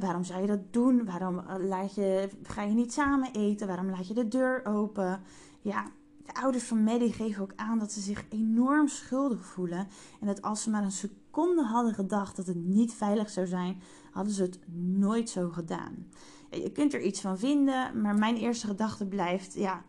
Waarom 0.00 0.24
zou 0.24 0.40
je 0.40 0.46
dat 0.46 0.72
doen? 0.72 1.04
Waarom 1.04 1.38
eh, 1.38 1.54
laat 1.58 1.94
je, 1.94 2.28
ga 2.42 2.62
je 2.62 2.74
niet 2.74 2.92
samen 2.92 3.32
eten? 3.32 3.66
Waarom 3.66 3.90
laat 3.90 4.08
je 4.08 4.14
de 4.14 4.28
deur 4.28 4.66
open? 4.66 5.22
Ja, 5.60 5.90
de 6.24 6.34
ouders 6.34 6.64
van 6.64 6.84
Maddie 6.84 7.12
geven 7.12 7.42
ook 7.42 7.52
aan 7.56 7.78
dat 7.78 7.92
ze 7.92 8.00
zich 8.00 8.24
enorm 8.28 8.88
schuldig 8.88 9.44
voelen. 9.44 9.88
En 10.20 10.26
dat 10.26 10.42
als 10.42 10.62
ze 10.62 10.70
maar 10.70 10.82
een 10.82 10.92
seconde 10.92 11.62
hadden 11.62 11.94
gedacht 11.94 12.36
dat 12.36 12.46
het 12.46 12.64
niet 12.64 12.94
veilig 12.94 13.30
zou 13.30 13.46
zijn, 13.46 13.80
hadden 14.12 14.32
ze 14.32 14.42
het 14.42 14.58
nooit 14.74 15.30
zo 15.30 15.50
gedaan. 15.50 16.06
Je 16.50 16.72
kunt 16.72 16.94
er 16.94 17.02
iets 17.02 17.20
van 17.20 17.38
vinden, 17.38 18.00
maar 18.00 18.14
mijn 18.14 18.36
eerste 18.36 18.66
gedachte 18.66 19.06
blijft: 19.06 19.54
ja, 19.54 19.84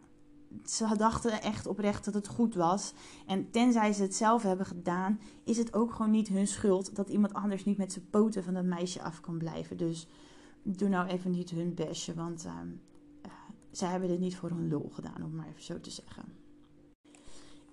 ze 0.65 0.98
dachten 0.98 1.41
echt 1.41 1.67
oprecht 1.67 2.06
dat 2.06 2.13
het 2.13 2.28
goed 2.28 2.56
was. 2.56 2.93
En 3.26 3.52
tenzij 3.52 3.93
ze 3.93 4.02
het 4.02 4.15
zelf 4.15 4.43
hebben 4.43 4.65
gedaan, 4.65 5.19
is 5.43 5.58
het 5.58 5.74
ook 5.74 5.91
gewoon 5.91 6.12
niet 6.12 6.28
hun 6.28 6.48
schuld 6.48 6.95
dat 6.95 7.10
iemand 7.10 7.34
anders 7.34 7.65
niet 7.65 7.78
met 7.78 7.91
zijn 7.91 8.10
poten 8.10 8.43
van 8.43 8.54
dat 8.54 8.65
meisje 8.65 9.02
af 9.02 9.19
kan 9.21 9.38
blijven. 9.38 9.78
Dus 9.78 10.08
doe 10.63 10.89
nou 10.89 11.08
even 11.08 11.32
niet 11.32 11.50
hun 11.50 11.74
bestje, 11.74 12.13
want. 12.13 12.45
Uh, 12.45 12.52
zij 13.77 13.89
hebben 13.89 14.09
dit 14.09 14.19
niet 14.19 14.35
voor 14.35 14.49
hun 14.49 14.69
lol 14.69 14.91
gedaan, 14.93 15.23
om 15.23 15.35
maar 15.35 15.47
even 15.47 15.63
zo 15.63 15.79
te 15.79 15.89
zeggen. 15.89 16.23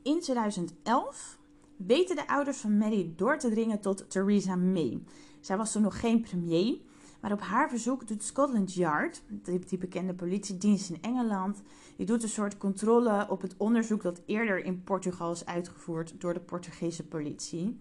In 0.03 0.21
2011 0.21 1.39
weten 1.77 2.17
de 2.17 2.29
ouders 2.29 2.59
van 2.59 2.79
Maddie 2.79 3.15
door 3.17 3.39
te 3.39 3.51
dringen 3.51 3.81
tot 3.81 4.11
Theresa 4.11 4.57
May. 4.57 5.03
Zij 5.41 5.57
was 5.57 5.73
toen 5.73 5.83
nog 5.83 6.01
geen 6.01 6.21
premier, 6.21 6.79
maar 7.21 7.33
op 7.33 7.41
haar 7.41 7.69
verzoek 7.69 8.09
doet 8.09 8.23
Scotland 8.23 8.75
Yard, 8.75 9.23
die 9.69 9.79
bekende 9.79 10.15
politiedienst 10.15 10.91
in 10.91 11.03
Engeland, 11.03 11.63
die 11.97 12.07
doet 12.07 12.23
een 12.23 12.29
soort 12.29 12.57
controle 12.57 13.27
op 13.31 13.41
het 13.41 13.55
onderzoek 13.57 14.03
dat 14.03 14.23
eerder 14.27 14.65
in 14.65 14.83
Portugal 14.83 15.33
is 15.33 15.47
uitgevoerd 15.47 16.21
door 16.21 16.35
de 16.35 16.41
Portugese 16.41 17.07
politie. 17.07 17.81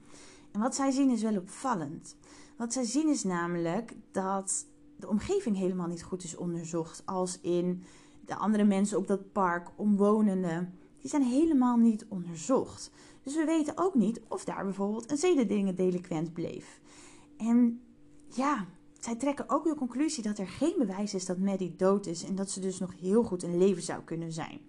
En 0.51 0.59
wat 0.59 0.75
zij 0.75 0.91
zien 0.91 1.09
is 1.09 1.21
wel 1.21 1.37
opvallend. 1.37 2.15
Wat 2.57 2.73
zij 2.73 2.83
zien 2.83 3.09
is 3.09 3.23
namelijk 3.23 3.95
dat 4.11 4.65
de 4.95 5.07
omgeving 5.07 5.57
helemaal 5.57 5.87
niet 5.87 6.03
goed 6.03 6.23
is 6.23 6.35
onderzocht, 6.35 7.05
als 7.05 7.39
in 7.41 7.83
de 8.25 8.35
andere 8.35 8.63
mensen 8.63 8.97
op 8.97 9.07
dat 9.07 9.31
park, 9.31 9.69
omwonenden, 9.75 10.73
die 10.97 11.09
zijn 11.09 11.23
helemaal 11.23 11.77
niet 11.77 12.05
onderzocht. 12.09 12.91
Dus 13.23 13.35
we 13.35 13.45
weten 13.45 13.77
ook 13.77 13.95
niet 13.95 14.21
of 14.27 14.43
daar 14.43 14.63
bijvoorbeeld 14.63 15.11
een 15.11 15.17
zedendingen 15.17 15.75
bleef. 16.33 16.81
En 17.37 17.81
ja, 18.27 18.67
zij 18.99 19.15
trekken 19.15 19.49
ook 19.49 19.63
de 19.63 19.75
conclusie 19.75 20.23
dat 20.23 20.37
er 20.37 20.47
geen 20.47 20.75
bewijs 20.77 21.13
is 21.13 21.25
dat 21.25 21.37
Maddie 21.37 21.75
dood 21.75 22.05
is 22.05 22.23
en 22.23 22.35
dat 22.35 22.49
ze 22.49 22.59
dus 22.59 22.79
nog 22.79 22.99
heel 22.99 23.23
goed 23.23 23.43
in 23.43 23.57
leven 23.57 23.81
zou 23.81 24.03
kunnen 24.03 24.31
zijn. 24.31 24.59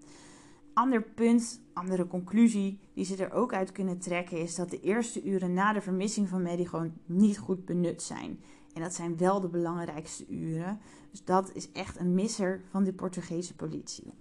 Ander 0.74 1.02
punt, 1.02 1.60
andere 1.72 2.06
conclusie 2.06 2.78
die 2.94 3.04
ze 3.04 3.16
er 3.16 3.32
ook 3.32 3.52
uit 3.52 3.72
kunnen 3.72 3.98
trekken 3.98 4.38
is 4.38 4.54
dat 4.54 4.70
de 4.70 4.80
eerste 4.80 5.22
uren 5.22 5.52
na 5.52 5.72
de 5.72 5.80
vermissing 5.80 6.28
van 6.28 6.42
Maddie 6.42 6.68
gewoon 6.68 6.92
niet 7.06 7.38
goed 7.38 7.64
benut 7.64 8.02
zijn. 8.02 8.40
En 8.74 8.82
dat 8.82 8.94
zijn 8.94 9.16
wel 9.16 9.40
de 9.40 9.48
belangrijkste 9.48 10.26
uren. 10.28 10.80
Dus 11.10 11.24
dat 11.24 11.52
is 11.54 11.72
echt 11.72 11.98
een 11.98 12.14
misser 12.14 12.62
van 12.70 12.84
de 12.84 12.92
Portugese 12.92 13.54
politie. 13.54 14.14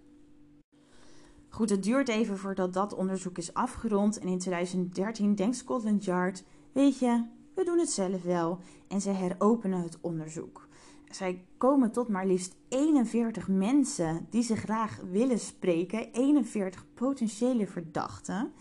Goed, 1.50 1.70
het 1.70 1.84
duurt 1.84 2.10
even 2.10 2.38
voordat 2.38 2.74
dat 2.74 2.94
onderzoek 2.94 3.38
is 3.38 3.54
afgerond. 3.54 4.20
En 4.20 4.28
in 4.28 4.40
2013 4.40 5.36
denkt 5.36 5.56
Scotland 5.56 6.06
Yard: 6.06 6.44
Weet 6.72 7.00
je, 7.00 7.26
we 7.56 7.64
doen 7.64 7.80
het 7.80 7.90
zelf 7.90 8.24
wel. 8.24 8.60
En 8.88 9.02
ze 9.02 9.10
heropenen 9.10 9.82
het 9.82 9.98
onderzoek. 10.02 10.68
Zij 11.10 11.46
komen 11.58 11.92
tot 11.92 12.08
maar 12.08 12.26
liefst 12.26 12.56
41 12.70 13.48
mensen 13.48 14.28
die 14.30 14.44
ze 14.44 14.56
graag 14.56 15.00
willen 15.12 15.40
spreken. 15.40 16.12
41 16.12 16.86
potentiële 16.94 17.68
verdachten. 17.68 18.52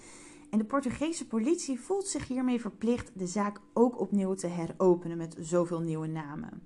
En 0.50 0.58
de 0.58 0.64
Portugese 0.64 1.26
politie 1.26 1.80
voelt 1.80 2.06
zich 2.06 2.28
hiermee 2.28 2.60
verplicht 2.60 3.10
de 3.14 3.26
zaak 3.26 3.60
ook 3.72 4.00
opnieuw 4.00 4.34
te 4.34 4.46
heropenen 4.46 5.16
met 5.16 5.36
zoveel 5.40 5.80
nieuwe 5.80 6.06
namen. 6.06 6.62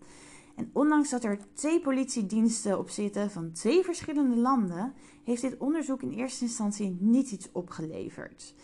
En 0.54 0.70
ondanks 0.72 1.10
dat 1.10 1.24
er 1.24 1.38
twee 1.52 1.80
politiediensten 1.80 2.78
op 2.78 2.90
zitten 2.90 3.30
van 3.30 3.52
twee 3.52 3.84
verschillende 3.84 4.36
landen, 4.36 4.92
heeft 5.24 5.42
dit 5.42 5.58
onderzoek 5.58 6.02
in 6.02 6.10
eerste 6.10 6.44
instantie 6.44 6.96
niet 7.00 7.30
iets 7.30 7.48
opgeleverd. 7.52 8.54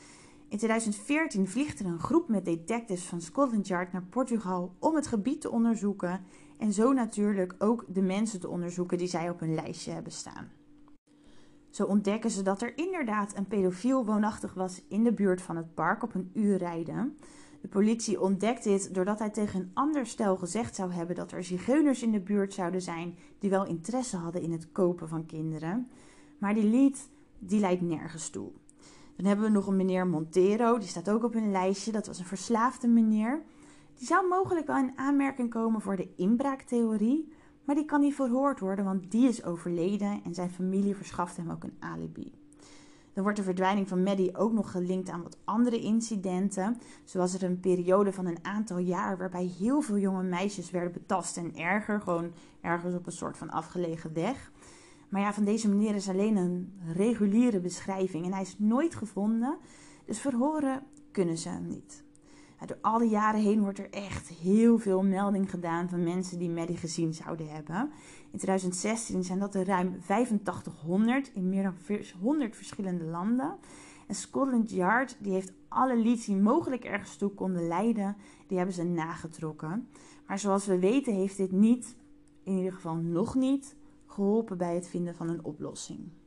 In 0.49 0.59
2014 0.59 1.49
vliegt 1.49 1.81
er 1.81 1.87
een 1.87 1.99
groep 1.99 2.29
met 2.29 2.45
detectives 2.45 3.05
van 3.05 3.21
Scotland 3.21 3.67
Yard 3.67 3.93
naar 3.93 4.05
Portugal 4.11 4.75
om 4.79 4.95
het 4.95 5.07
gebied 5.07 5.41
te 5.41 5.51
onderzoeken 5.51 6.25
en 6.59 6.73
zo 6.73 6.93
natuurlijk 6.93 7.55
ook 7.59 7.85
de 7.89 8.03
mensen 8.03 8.41
te 8.41 8.49
onderzoeken 8.49 8.99
die 8.99 9.07
zij 9.07 9.31
op 9.31 9.41
hun 9.41 9.55
lijstje 9.55 9.93
hebben 9.93 10.13
staan. 10.13 10.60
Zo 11.71 11.85
ontdekken 11.85 12.31
ze 12.31 12.43
dat 12.43 12.63
er 12.63 12.79
inderdaad 12.79 13.37
een 13.37 13.47
pedofiel 13.47 14.05
woonachtig 14.05 14.55
was 14.55 14.83
in 14.89 15.05
de 15.05 15.13
buurt 15.13 15.43
van 15.43 15.57
het 15.57 15.75
park 15.75 16.03
op 16.03 16.15
een 16.15 16.31
uur 16.35 16.57
rijden. 16.57 17.17
De 17.61 17.69
politie 17.69 18.21
ontdekt 18.21 18.65
dit 18.65 18.95
doordat 18.95 19.19
hij 19.19 19.31
tegen 19.31 19.61
een 19.61 19.71
ander 19.75 20.07
stel 20.07 20.37
gezegd 20.37 20.75
zou 20.75 20.93
hebben 20.93 21.17
dat 21.17 21.33
er 21.33 21.45
zigeuners 21.45 22.03
in 22.03 22.11
de 22.11 22.21
buurt 22.21 22.55
zouden 22.55 22.83
zijn 22.83 23.15
die 23.39 23.51
wel 23.51 23.67
interesse 23.67 24.17
hadden 24.17 24.43
in 24.43 24.53
het 24.53 24.73
kopen 24.73 25.09
van 25.09 25.27
kinderen. 25.27 25.89
Maar 26.39 26.55
die 26.55 26.65
lied, 26.65 27.09
die 27.39 27.61
leidt 27.61 27.83
nergens 27.83 28.31
toe. 28.31 28.51
Dan 29.17 29.27
hebben 29.27 29.47
we 29.47 29.51
nog 29.51 29.67
een 29.67 29.77
meneer 29.77 30.07
Montero, 30.07 30.79
die 30.79 30.89
staat 30.89 31.11
ook 31.11 31.25
op 31.25 31.35
een 31.35 31.51
lijstje. 31.51 31.93
Dat 31.93 32.07
was 32.07 32.19
een 32.19 32.25
verslaafde 32.25 32.89
meneer. 32.89 33.43
Die 33.95 34.07
zou 34.07 34.29
mogelijk 34.29 34.67
wel 34.67 34.77
in 34.77 34.93
aanmerking 34.97 35.51
komen 35.51 35.81
voor 35.81 35.97
de 35.97 36.09
inbraaktheorie, 36.17 37.33
maar 37.65 37.75
die 37.75 37.85
kan 37.85 38.01
niet 38.01 38.15
verhoord 38.15 38.61
worden, 38.61 38.85
want 38.85 39.11
die 39.11 39.29
is 39.29 39.45
overleden 39.45 40.21
en 40.25 40.35
zijn 40.35 40.51
familie 40.51 40.97
verschaft 40.97 41.37
hem 41.37 41.51
ook 41.51 41.65
een 41.65 41.77
alibi. 41.79 42.33
Dan 43.13 43.23
wordt 43.23 43.39
de 43.39 43.45
verdwijning 43.45 43.89
van 43.89 44.03
Maddie 44.03 44.37
ook 44.37 44.53
nog 44.53 44.71
gelinkt 44.71 45.09
aan 45.09 45.23
wat 45.23 45.37
andere 45.45 45.79
incidenten. 45.79 46.81
Zo 47.05 47.19
was 47.19 47.35
er 47.35 47.43
een 47.43 47.61
periode 47.61 48.13
van 48.13 48.27
een 48.27 48.39
aantal 48.43 48.79
jaar 48.79 49.19
waarbij 49.19 49.45
heel 49.59 49.81
veel 49.81 49.99
jonge 49.99 50.23
meisjes 50.23 50.71
werden 50.71 50.93
betast 50.93 51.37
en 51.37 51.57
erger, 51.57 52.01
gewoon 52.01 52.33
ergens 52.61 52.95
op 52.95 53.07
een 53.07 53.13
soort 53.13 53.37
van 53.37 53.51
afgelegen 53.51 54.13
weg. 54.13 54.53
Maar 55.09 55.21
ja, 55.21 55.33
van 55.33 55.45
deze 55.45 55.69
meneer 55.69 55.95
is 55.95 56.09
alleen 56.09 56.37
een 56.37 56.73
reguliere 56.95 57.61
beschrijving 57.61 58.25
en 58.25 58.33
hij 58.33 58.43
is 58.43 58.59
nooit 58.59 58.95
gevonden. 58.95 59.59
Dus 60.05 60.21
verhoren 60.21 60.83
kunnen 61.11 61.39
ze 61.39 61.49
hem 61.49 61.67
niet. 61.67 62.05
Door 62.69 62.79
alle 62.81 63.09
jaren 63.09 63.41
heen 63.41 63.61
wordt 63.61 63.79
er 63.79 63.91
echt 63.91 64.29
heel 64.29 64.79
veel 64.79 65.03
melding 65.03 65.51
gedaan 65.51 65.89
van 65.89 66.03
mensen 66.03 66.39
die 66.39 66.51
Maddie 66.51 66.77
gezien 66.77 67.15
zouden 67.15 67.49
hebben. 67.49 67.91
In 68.31 68.39
2016 68.39 69.25
zijn 69.25 69.39
dat 69.39 69.55
er 69.55 69.67
ruim 69.67 69.95
8500 70.09 71.31
in 71.35 71.49
meer 71.49 71.63
dan 71.63 71.99
100 72.21 72.57
verschillende 72.57 73.05
landen. 73.05 73.57
En 74.07 74.15
Scotland 74.15 74.71
Yard 74.71 75.17
die 75.21 75.33
heeft 75.33 75.53
alle 75.69 75.97
leads 75.97 76.27
die 76.27 76.37
mogelijk 76.37 76.85
ergens 76.85 77.17
toe 77.17 77.31
konden 77.31 77.67
leiden, 77.69 78.17
die 78.47 78.57
hebben 78.57 78.75
ze 78.75 78.85
nagetrokken. 78.85 79.89
Maar 80.27 80.39
zoals 80.39 80.67
we 80.67 80.79
weten 80.79 81.15
heeft 81.15 81.37
dit 81.37 81.53
niet, 81.53 81.97
in 82.45 82.57
ieder 82.57 82.73
geval 82.73 82.97
nog 82.97 83.35
niet, 83.35 83.77
geholpen 84.07 84.59
bij 84.59 84.75
het 84.75 84.89
vinden 84.89 85.15
van 85.15 85.29
een 85.29 85.45
oplossing. 85.45 86.20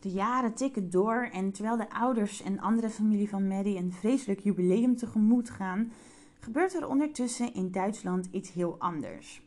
De 0.00 0.10
jaren 0.10 0.54
tikken 0.54 0.90
door 0.90 1.28
en 1.32 1.52
terwijl 1.52 1.76
de 1.76 1.90
ouders 1.90 2.42
en 2.42 2.60
andere 2.60 2.90
familie 2.90 3.28
van 3.28 3.48
Maddie 3.48 3.76
een 3.76 3.92
vreselijk 3.92 4.40
jubileum 4.40 4.96
tegemoet 4.96 5.50
gaan, 5.50 5.92
gebeurt 6.38 6.74
er 6.74 6.88
ondertussen 6.88 7.54
in 7.54 7.70
Duitsland 7.70 8.28
iets 8.30 8.52
heel 8.52 8.76
anders. 8.78 9.42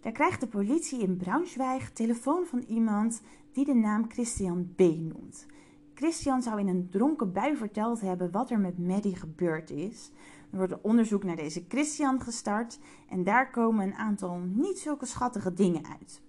Daar 0.00 0.12
krijgt 0.12 0.40
de 0.40 0.46
politie 0.46 1.00
in 1.00 1.16
Braunschweig 1.16 1.92
telefoon 1.92 2.46
van 2.46 2.64
iemand 2.68 3.22
die 3.52 3.64
de 3.64 3.74
naam 3.74 4.10
Christian 4.10 4.72
B. 4.76 4.80
noemt. 4.80 5.46
Christian 5.94 6.42
zou 6.42 6.60
in 6.60 6.68
een 6.68 6.88
dronken 6.90 7.32
bui 7.32 7.56
verteld 7.56 8.00
hebben 8.00 8.30
wat 8.30 8.50
er 8.50 8.58
met 8.58 8.78
Maddie 8.78 9.16
gebeurd 9.16 9.70
is. 9.70 10.10
Er 10.50 10.56
wordt 10.56 10.72
een 10.72 10.82
onderzoek 10.82 11.24
naar 11.24 11.36
deze 11.36 11.64
Christian 11.68 12.20
gestart 12.20 12.78
en 13.08 13.24
daar 13.24 13.50
komen 13.50 13.86
een 13.86 13.94
aantal 13.94 14.38
niet 14.38 14.78
zulke 14.78 15.06
schattige 15.06 15.52
dingen 15.52 15.86
uit. 15.86 16.20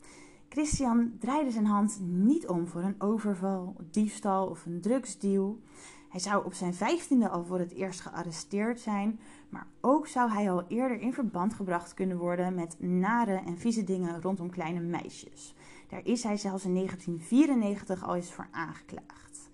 Christian 0.58 1.12
draaide 1.20 1.52
zijn 1.52 1.66
hand 1.66 2.00
niet 2.02 2.48
om 2.48 2.68
voor 2.68 2.82
een 2.82 3.02
overval, 3.02 3.76
diefstal 3.92 4.48
of 4.48 4.66
een 4.66 4.82
drugsdeal. 4.82 5.60
Hij 6.10 6.20
zou 6.20 6.46
op 6.46 6.54
zijn 6.54 6.74
vijftiende 6.74 7.30
al 7.30 7.46
voor 7.46 7.60
het 7.60 7.74
eerst 7.74 8.02
gearresteerd 8.02 8.80
zijn, 8.80 9.20
maar 9.50 9.68
ook 9.82 10.08
zou 10.08 10.32
hij 10.32 10.52
al 10.52 10.64
eerder 10.68 11.00
in 11.00 11.14
verband 11.14 11.54
gebracht 11.54 11.94
kunnen 11.94 12.18
worden 12.18 12.56
met 12.56 12.76
nare 12.80 13.36
en 13.36 13.58
vieze 13.58 13.84
dingen 13.84 14.22
rondom 14.22 14.50
kleine 14.50 14.80
meisjes. 14.80 15.56
Daar 15.88 16.06
is 16.06 16.24
hij 16.24 16.38
zelfs 16.38 16.66
in 16.66 16.74
1994 16.74 18.04
al 18.04 18.16
eens 18.16 18.34
voor 18.34 18.48
aangeklaagd. 18.52 19.50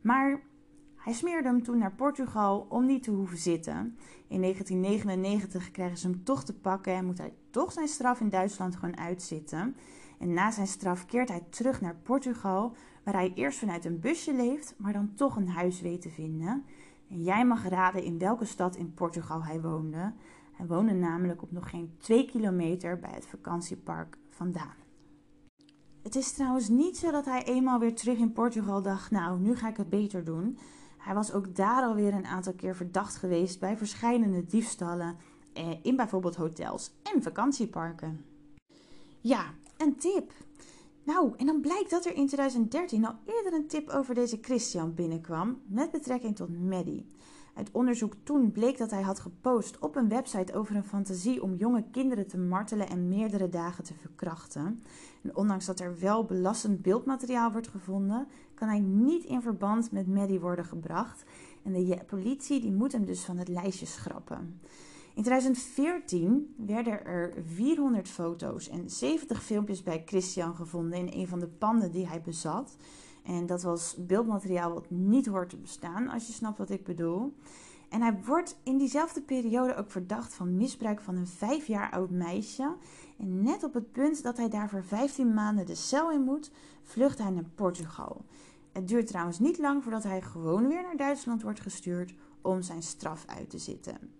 Maar 0.00 0.40
hij 0.96 1.12
smeerde 1.12 1.48
hem 1.48 1.62
toen 1.62 1.78
naar 1.78 1.94
Portugal 1.94 2.66
om 2.68 2.86
niet 2.86 3.02
te 3.02 3.10
hoeven 3.10 3.38
zitten. 3.38 3.96
In 4.28 4.40
1999 4.40 5.70
krijgen 5.70 5.98
ze 5.98 6.08
hem 6.08 6.24
toch 6.24 6.44
te 6.44 6.54
pakken 6.54 6.92
en 6.92 7.04
moet 7.04 7.18
hij 7.18 7.32
toch 7.50 7.72
zijn 7.72 7.88
straf 7.88 8.20
in 8.20 8.28
Duitsland 8.28 8.76
gewoon 8.76 8.98
uitzitten. 8.98 9.76
En 10.18 10.32
na 10.32 10.50
zijn 10.50 10.66
straf 10.66 11.06
keert 11.06 11.28
hij 11.28 11.44
terug 11.50 11.80
naar 11.80 11.96
Portugal, 12.02 12.74
waar 13.04 13.14
hij 13.14 13.32
eerst 13.34 13.58
vanuit 13.58 13.84
een 13.84 14.00
busje 14.00 14.34
leeft, 14.34 14.74
maar 14.78 14.92
dan 14.92 15.14
toch 15.14 15.36
een 15.36 15.48
huis 15.48 15.80
weet 15.80 16.00
te 16.00 16.10
vinden. 16.10 16.64
En 17.10 17.22
jij 17.22 17.46
mag 17.46 17.68
raden 17.68 18.02
in 18.02 18.18
welke 18.18 18.44
stad 18.44 18.76
in 18.76 18.94
Portugal 18.94 19.44
hij 19.44 19.60
woonde. 19.60 20.12
Hij 20.52 20.66
woonde 20.66 20.92
namelijk 20.92 21.42
op 21.42 21.52
nog 21.52 21.70
geen 21.70 21.94
twee 21.98 22.24
kilometer 22.24 22.98
bij 22.98 23.12
het 23.14 23.26
vakantiepark 23.26 24.18
vandaan. 24.28 24.74
Het 26.02 26.16
is 26.16 26.32
trouwens 26.32 26.68
niet 26.68 26.96
zo 26.96 27.10
dat 27.10 27.24
hij 27.24 27.44
eenmaal 27.44 27.78
weer 27.78 27.94
terug 27.94 28.18
in 28.18 28.32
Portugal 28.32 28.82
dacht: 28.82 29.10
Nou, 29.10 29.40
nu 29.40 29.56
ga 29.56 29.68
ik 29.68 29.76
het 29.76 29.88
beter 29.88 30.24
doen. 30.24 30.58
Hij 30.98 31.14
was 31.14 31.32
ook 31.32 31.56
daar 31.56 31.82
alweer 31.82 32.14
een 32.14 32.26
aantal 32.26 32.52
keer 32.52 32.76
verdacht 32.76 33.16
geweest 33.16 33.60
bij 33.60 33.76
verschillende 33.76 34.46
diefstallen 34.46 35.16
eh, 35.52 35.70
in 35.82 35.96
bijvoorbeeld 35.96 36.36
hotels 36.36 36.92
en 37.14 37.22
vakantieparken. 37.22 38.24
Ja, 39.20 39.44
een 39.78 39.96
tip. 39.96 40.32
Nou, 41.02 41.32
en 41.36 41.46
dan 41.46 41.60
blijkt 41.60 41.90
dat 41.90 42.06
er 42.06 42.14
in 42.14 42.26
2013 42.26 43.06
al 43.06 43.14
eerder 43.26 43.52
een 43.52 43.66
tip 43.66 43.88
over 43.88 44.14
deze 44.14 44.38
Christian 44.40 44.94
binnenkwam 44.94 45.60
met 45.66 45.90
betrekking 45.90 46.36
tot 46.36 46.58
Maddie. 46.58 47.06
Uit 47.54 47.68
onderzoek 47.72 48.14
toen 48.22 48.52
bleek 48.52 48.78
dat 48.78 48.90
hij 48.90 49.02
had 49.02 49.20
gepost 49.20 49.78
op 49.78 49.96
een 49.96 50.08
website 50.08 50.54
over 50.54 50.76
een 50.76 50.84
fantasie 50.84 51.42
om 51.42 51.54
jonge 51.54 51.84
kinderen 51.90 52.26
te 52.26 52.38
martelen 52.38 52.88
en 52.88 53.08
meerdere 53.08 53.48
dagen 53.48 53.84
te 53.84 53.94
verkrachten. 53.94 54.82
En 55.22 55.36
ondanks 55.36 55.66
dat 55.66 55.80
er 55.80 55.98
wel 55.98 56.24
belastend 56.24 56.82
beeldmateriaal 56.82 57.52
wordt 57.52 57.68
gevonden, 57.68 58.26
kan 58.54 58.68
hij 58.68 58.80
niet 58.80 59.24
in 59.24 59.42
verband 59.42 59.92
met 59.92 60.06
Maddie 60.06 60.40
worden 60.40 60.64
gebracht. 60.64 61.24
En 61.62 61.72
de 61.72 61.98
politie 62.06 62.60
die 62.60 62.72
moet 62.72 62.92
hem 62.92 63.04
dus 63.04 63.24
van 63.24 63.36
het 63.36 63.48
lijstje 63.48 63.86
schrappen. 63.86 64.60
In 65.18 65.24
2014 65.24 66.54
werden 66.56 67.04
er 67.04 67.32
400 67.46 68.08
foto's 68.08 68.68
en 68.68 68.90
70 68.90 69.42
filmpjes 69.42 69.82
bij 69.82 70.02
Christian 70.06 70.54
gevonden 70.54 70.98
in 70.98 71.20
een 71.20 71.28
van 71.28 71.38
de 71.38 71.46
panden 71.46 71.92
die 71.92 72.06
hij 72.06 72.20
bezat. 72.20 72.76
En 73.24 73.46
dat 73.46 73.62
was 73.62 73.96
beeldmateriaal 73.98 74.72
wat 74.72 74.90
niet 74.90 75.26
hoort 75.26 75.48
te 75.48 75.56
bestaan, 75.56 76.08
als 76.08 76.26
je 76.26 76.32
snapt 76.32 76.58
wat 76.58 76.70
ik 76.70 76.84
bedoel. 76.84 77.34
En 77.88 78.02
hij 78.02 78.18
wordt 78.24 78.58
in 78.62 78.78
diezelfde 78.78 79.22
periode 79.22 79.74
ook 79.74 79.90
verdacht 79.90 80.34
van 80.34 80.56
misbruik 80.56 81.00
van 81.00 81.16
een 81.16 81.26
5 81.26 81.66
jaar 81.66 81.90
oud 81.90 82.10
meisje. 82.10 82.76
En 83.18 83.42
net 83.42 83.64
op 83.64 83.74
het 83.74 83.92
punt 83.92 84.22
dat 84.22 84.36
hij 84.36 84.48
daar 84.48 84.68
voor 84.68 84.84
15 84.84 85.34
maanden 85.34 85.66
de 85.66 85.74
cel 85.74 86.10
in 86.10 86.22
moet, 86.22 86.50
vlucht 86.82 87.18
hij 87.18 87.30
naar 87.30 87.50
Portugal. 87.54 88.24
Het 88.72 88.88
duurt 88.88 89.06
trouwens 89.06 89.38
niet 89.38 89.58
lang 89.58 89.82
voordat 89.82 90.02
hij 90.02 90.22
gewoon 90.22 90.68
weer 90.68 90.82
naar 90.82 90.96
Duitsland 90.96 91.42
wordt 91.42 91.60
gestuurd 91.60 92.14
om 92.42 92.62
zijn 92.62 92.82
straf 92.82 93.24
uit 93.26 93.50
te 93.50 93.58
zitten. 93.58 94.17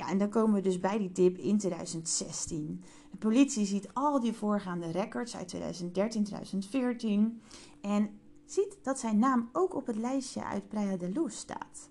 Ja, 0.00 0.08
en 0.08 0.18
dan 0.18 0.28
komen 0.28 0.54
we 0.54 0.60
dus 0.60 0.80
bij 0.80 0.98
die 0.98 1.12
tip 1.12 1.38
in 1.38 1.58
2016. 1.58 2.82
De 3.10 3.16
politie 3.16 3.66
ziet 3.66 3.88
al 3.92 4.20
die 4.20 4.32
voorgaande 4.32 4.90
records 4.90 5.36
uit 5.36 5.48
2013, 5.48 6.24
2014 6.24 7.40
en 7.80 8.10
ziet 8.44 8.78
dat 8.82 8.98
zijn 8.98 9.18
naam 9.18 9.48
ook 9.52 9.74
op 9.74 9.86
het 9.86 9.96
lijstje 9.96 10.44
uit 10.44 10.68
Praia 10.68 10.96
de 10.96 11.08
Luz 11.08 11.34
staat. 11.34 11.88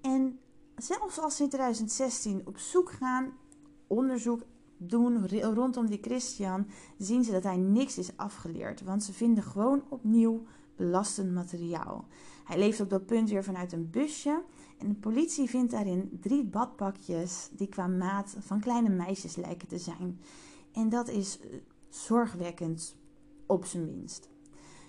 En 0.00 0.38
zelfs 0.76 1.18
als 1.18 1.36
ze 1.36 1.42
in 1.42 1.48
2016 1.48 2.42
op 2.44 2.58
zoek 2.58 2.90
gaan, 2.90 3.32
onderzoek 3.86 4.42
doen 4.76 5.28
rondom 5.54 5.86
die 5.86 6.02
Christian, 6.02 6.66
zien 6.98 7.24
ze 7.24 7.32
dat 7.32 7.42
hij 7.42 7.56
niks 7.56 7.98
is 7.98 8.16
afgeleerd. 8.16 8.82
Want 8.82 9.04
ze 9.04 9.12
vinden 9.12 9.44
gewoon 9.44 9.82
opnieuw 9.88 10.42
belastend 10.76 11.32
materiaal. 11.32 12.04
Hij 12.44 12.58
leeft 12.58 12.80
op 12.80 12.90
dat 12.90 13.06
punt 13.06 13.30
weer 13.30 13.44
vanuit 13.44 13.72
een 13.72 13.90
busje. 13.90 14.42
En 14.78 14.88
de 14.88 14.94
politie 14.94 15.48
vindt 15.48 15.70
daarin 15.70 16.18
drie 16.20 16.44
badpakjes 16.44 17.48
die 17.52 17.68
qua 17.68 17.86
maat 17.86 18.36
van 18.38 18.60
kleine 18.60 18.88
meisjes 18.88 19.36
lijken 19.36 19.68
te 19.68 19.78
zijn. 19.78 20.20
En 20.72 20.88
dat 20.88 21.08
is 21.08 21.40
eh, 21.40 21.48
zorgwekkend, 21.88 22.96
op 23.46 23.64
zijn 23.64 23.84
minst. 23.84 24.28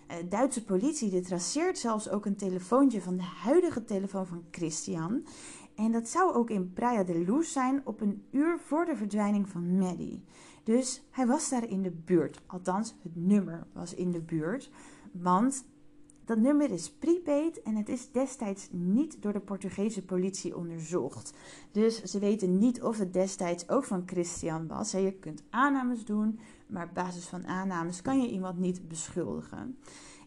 De 0.07 0.13
eh, 0.13 0.29
Duitse 0.29 0.63
politie 0.63 1.09
die 1.09 1.21
traceert 1.21 1.77
zelfs 1.77 2.09
ook 2.09 2.25
een 2.25 2.35
telefoontje 2.35 3.01
van 3.01 3.17
de 3.17 3.23
huidige 3.23 3.83
telefoon 3.83 4.27
van 4.27 4.43
Christian. 4.51 5.25
En 5.75 5.91
dat 5.91 6.07
zou 6.07 6.33
ook 6.33 6.49
in 6.49 6.73
Praia 6.73 7.03
de 7.03 7.19
Luz 7.19 7.51
zijn 7.51 7.81
op 7.85 8.01
een 8.01 8.23
uur 8.31 8.59
voor 8.59 8.85
de 8.85 8.95
verdwijning 8.95 9.49
van 9.49 9.77
Maddie. 9.77 10.23
Dus 10.63 11.03
hij 11.09 11.27
was 11.27 11.49
daar 11.49 11.69
in 11.69 11.81
de 11.81 11.91
buurt. 11.91 12.41
Althans, 12.45 12.95
het 13.01 13.15
nummer 13.15 13.67
was 13.73 13.93
in 13.93 14.11
de 14.11 14.21
buurt. 14.21 14.69
Want 15.11 15.65
Dat 16.27 16.37
nummer 16.37 16.71
is 16.71 16.91
prepaid 16.91 17.61
en 17.61 17.75
het 17.75 17.89
is 17.89 18.11
destijds 18.11 18.67
niet 18.71 19.21
door 19.21 19.33
de 19.33 19.39
Portugese 19.39 20.05
politie 20.05 20.57
onderzocht. 20.57 21.33
Dus 21.71 22.03
ze 22.03 22.19
weten 22.19 22.57
niet 22.57 22.81
of 22.81 22.97
het 22.97 23.13
destijds 23.13 23.69
ook 23.69 23.83
van 23.83 24.03
Christian 24.05 24.67
was. 24.67 24.91
Je 24.91 25.13
kunt 25.19 25.43
aannames 25.49 26.05
doen, 26.05 26.39
maar 26.67 26.85
op 26.85 26.93
basis 26.93 27.25
van 27.25 27.47
aannames 27.47 28.01
kan 28.01 28.21
je 28.21 28.29
iemand 28.29 28.57
niet 28.57 28.87
beschuldigen. 28.87 29.77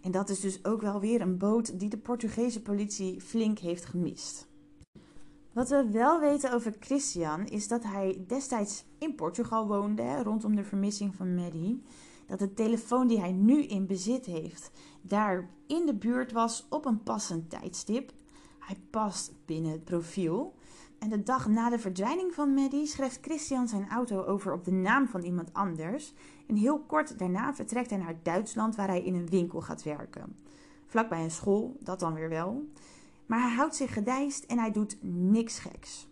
En 0.02 0.10
dat 0.10 0.28
is 0.28 0.40
dus 0.40 0.64
ook 0.64 0.80
wel 0.80 1.00
weer 1.00 1.20
een 1.20 1.38
boot 1.38 1.78
die 1.78 1.88
de 1.88 1.98
Portugese 1.98 2.62
politie 2.62 3.20
flink 3.20 3.58
heeft 3.58 3.84
gemist. 3.84 4.48
Wat 5.52 5.68
we 5.68 5.90
wel 5.90 6.20
weten 6.20 6.52
over 6.52 6.76
Christian 6.80 7.46
is 7.46 7.68
dat 7.68 7.82
hij 7.82 8.24
destijds 8.26 8.84
in 8.98 9.14
Portugal 9.14 9.66
woonde, 9.66 10.22
rondom 10.22 10.56
de 10.56 10.64
vermissing 10.64 11.14
van 11.14 11.34
Maddie. 11.34 11.82
Dat 12.30 12.38
de 12.38 12.54
telefoon 12.54 13.06
die 13.06 13.20
hij 13.20 13.32
nu 13.32 13.62
in 13.62 13.86
bezit 13.86 14.26
heeft, 14.26 14.70
daar 15.02 15.50
in 15.66 15.86
de 15.86 15.94
buurt 15.94 16.32
was 16.32 16.66
op 16.68 16.84
een 16.84 17.02
passend 17.02 17.50
tijdstip. 17.50 18.12
Hij 18.58 18.76
past 18.90 19.32
binnen 19.44 19.72
het 19.72 19.84
profiel. 19.84 20.54
En 20.98 21.08
de 21.08 21.22
dag 21.22 21.48
na 21.48 21.70
de 21.70 21.78
verdwijning 21.78 22.34
van 22.34 22.54
Maddie 22.54 22.86
schrijft 22.86 23.18
Christian 23.20 23.68
zijn 23.68 23.88
auto 23.88 24.24
over 24.24 24.52
op 24.52 24.64
de 24.64 24.72
naam 24.72 25.08
van 25.08 25.22
iemand 25.22 25.52
anders. 25.52 26.14
En 26.46 26.56
heel 26.56 26.78
kort 26.78 27.18
daarna 27.18 27.54
vertrekt 27.54 27.90
hij 27.90 27.98
naar 27.98 28.18
Duitsland, 28.22 28.76
waar 28.76 28.88
hij 28.88 29.02
in 29.02 29.14
een 29.14 29.28
winkel 29.28 29.60
gaat 29.60 29.82
werken. 29.82 30.36
Vlakbij 30.86 31.22
een 31.22 31.30
school, 31.30 31.76
dat 31.80 32.00
dan 32.00 32.14
weer 32.14 32.28
wel. 32.28 32.64
Maar 33.26 33.40
hij 33.40 33.56
houdt 33.56 33.76
zich 33.76 33.92
gedijst 33.92 34.44
en 34.44 34.58
hij 34.58 34.70
doet 34.70 34.96
niks 35.02 35.58
geks. 35.58 36.08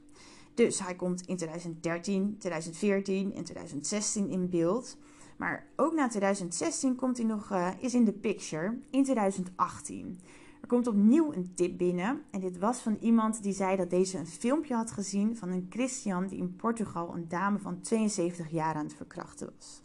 Dus 0.54 0.80
hij 0.80 0.94
komt 0.94 1.26
in 1.26 1.36
2013, 1.36 2.36
2014 2.38 3.34
en 3.34 3.44
2016 3.44 4.28
in 4.28 4.48
beeld. 4.48 4.96
Maar 5.38 5.66
ook 5.76 5.94
na 5.94 6.08
2016 6.08 6.94
komt 6.94 7.16
hij 7.16 7.26
nog, 7.26 7.50
uh, 7.50 7.68
is 7.78 7.94
in 7.94 8.04
de 8.04 8.12
picture 8.12 8.78
in 8.90 9.04
2018. 9.04 10.20
Er 10.60 10.68
komt 10.68 10.86
opnieuw 10.86 11.32
een 11.32 11.52
tip 11.54 11.78
binnen. 11.78 12.22
En 12.30 12.40
dit 12.40 12.58
was 12.58 12.78
van 12.78 12.96
iemand 13.00 13.42
die 13.42 13.52
zei 13.52 13.76
dat 13.76 13.90
deze 13.90 14.18
een 14.18 14.26
filmpje 14.26 14.74
had 14.74 14.90
gezien 14.90 15.36
van 15.36 15.48
een 15.48 15.66
Christian 15.70 16.26
die 16.26 16.38
in 16.38 16.56
Portugal 16.56 17.14
een 17.14 17.28
dame 17.28 17.58
van 17.58 17.80
72 17.80 18.50
jaar 18.50 18.74
aan 18.74 18.84
het 18.84 18.94
verkrachten 18.94 19.52
was. 19.56 19.80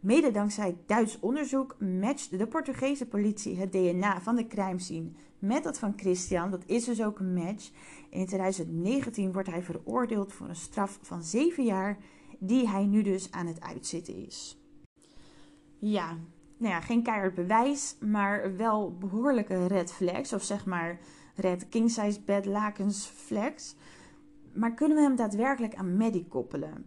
Mede 0.00 0.30
dankzij 0.30 0.76
Duits 0.86 1.20
onderzoek 1.20 1.76
matcht 1.80 2.38
de 2.38 2.46
Portugese 2.46 3.06
politie 3.06 3.58
het 3.58 3.72
DNA 3.72 4.20
van 4.20 4.36
de 4.36 4.46
crime 4.46 4.78
scene 4.78 5.10
met 5.38 5.64
dat 5.64 5.78
van 5.78 5.92
Christian. 5.96 6.50
Dat 6.50 6.62
is 6.66 6.84
dus 6.84 7.02
ook 7.02 7.18
een 7.18 7.34
match. 7.34 7.70
in 8.10 8.26
2019 8.26 9.32
wordt 9.32 9.50
hij 9.50 9.62
veroordeeld 9.62 10.32
voor 10.32 10.48
een 10.48 10.56
straf 10.56 10.98
van 11.02 11.22
7 11.22 11.64
jaar, 11.64 11.98
die 12.38 12.68
hij 12.68 12.84
nu 12.84 13.02
dus 13.02 13.30
aan 13.30 13.46
het 13.46 13.60
uitzitten 13.60 14.26
is. 14.26 14.63
Ja, 15.86 16.16
nou 16.56 16.72
ja, 16.72 16.80
geen 16.80 17.02
keihard 17.02 17.34
bewijs, 17.34 17.96
maar 18.00 18.56
wel 18.56 18.96
behoorlijke 18.98 19.66
red 19.66 19.92
flags, 19.92 20.32
of 20.32 20.42
zeg 20.42 20.66
maar 20.66 21.00
red 21.34 21.68
king 21.68 21.90
size 21.90 22.20
bed 22.24 22.46
lakens 22.46 23.06
flags. 23.06 23.74
Maar 24.52 24.74
kunnen 24.74 24.96
we 24.96 25.02
hem 25.02 25.16
daadwerkelijk 25.16 25.74
aan 25.74 25.96
Maddie 25.96 26.26
koppelen? 26.28 26.86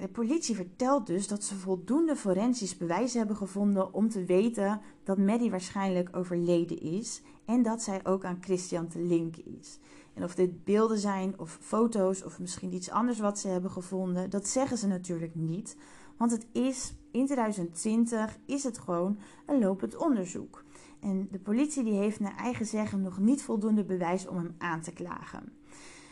de 0.00 0.08
politie 0.08 0.54
vertelt 0.54 1.06
dus 1.06 1.28
dat 1.28 1.44
ze 1.44 1.54
voldoende 1.54 2.16
forensisch 2.16 2.76
bewijs 2.76 3.14
hebben 3.14 3.36
gevonden 3.36 3.94
om 3.94 4.08
te 4.08 4.24
weten 4.24 4.80
dat 5.04 5.18
Maddie 5.18 5.50
waarschijnlijk 5.50 6.16
overleden 6.16 6.80
is 6.80 7.22
en 7.44 7.62
dat 7.62 7.82
zij 7.82 8.00
ook 8.04 8.24
aan 8.24 8.38
Christian 8.40 8.88
te 8.88 8.98
linken 8.98 9.58
is. 9.60 9.78
En 10.14 10.24
of 10.24 10.34
dit 10.34 10.64
beelden 10.64 10.98
zijn 10.98 11.38
of 11.38 11.58
foto's 11.60 12.24
of 12.24 12.38
misschien 12.38 12.74
iets 12.74 12.90
anders 12.90 13.18
wat 13.18 13.38
ze 13.38 13.48
hebben 13.48 13.70
gevonden, 13.70 14.30
dat 14.30 14.48
zeggen 14.48 14.78
ze 14.78 14.86
natuurlijk 14.86 15.34
niet. 15.34 15.76
Want 16.16 16.30
het 16.30 16.46
is 16.52 16.94
in 17.16 17.24
2020 17.26 18.38
is 18.46 18.64
het 18.64 18.78
gewoon 18.78 19.18
een 19.46 19.58
lopend 19.58 19.96
onderzoek. 19.96 20.64
En 21.00 21.28
de 21.30 21.38
politie 21.38 21.84
die 21.84 21.98
heeft 21.98 22.20
naar 22.20 22.36
eigen 22.36 22.66
zeggen 22.66 23.02
nog 23.02 23.18
niet 23.18 23.42
voldoende 23.42 23.84
bewijs 23.84 24.26
om 24.26 24.36
hem 24.36 24.54
aan 24.58 24.80
te 24.80 24.92
klagen. 24.92 25.52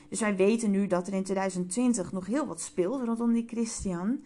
Dus 0.08 0.20
wij 0.20 0.36
weten 0.36 0.70
nu 0.70 0.86
dat 0.86 1.06
er 1.06 1.12
in 1.12 1.24
2020 1.24 2.12
nog 2.12 2.26
heel 2.26 2.46
wat 2.46 2.60
speelt 2.60 3.04
rondom 3.04 3.32
die 3.32 3.46
Christian. 3.46 4.22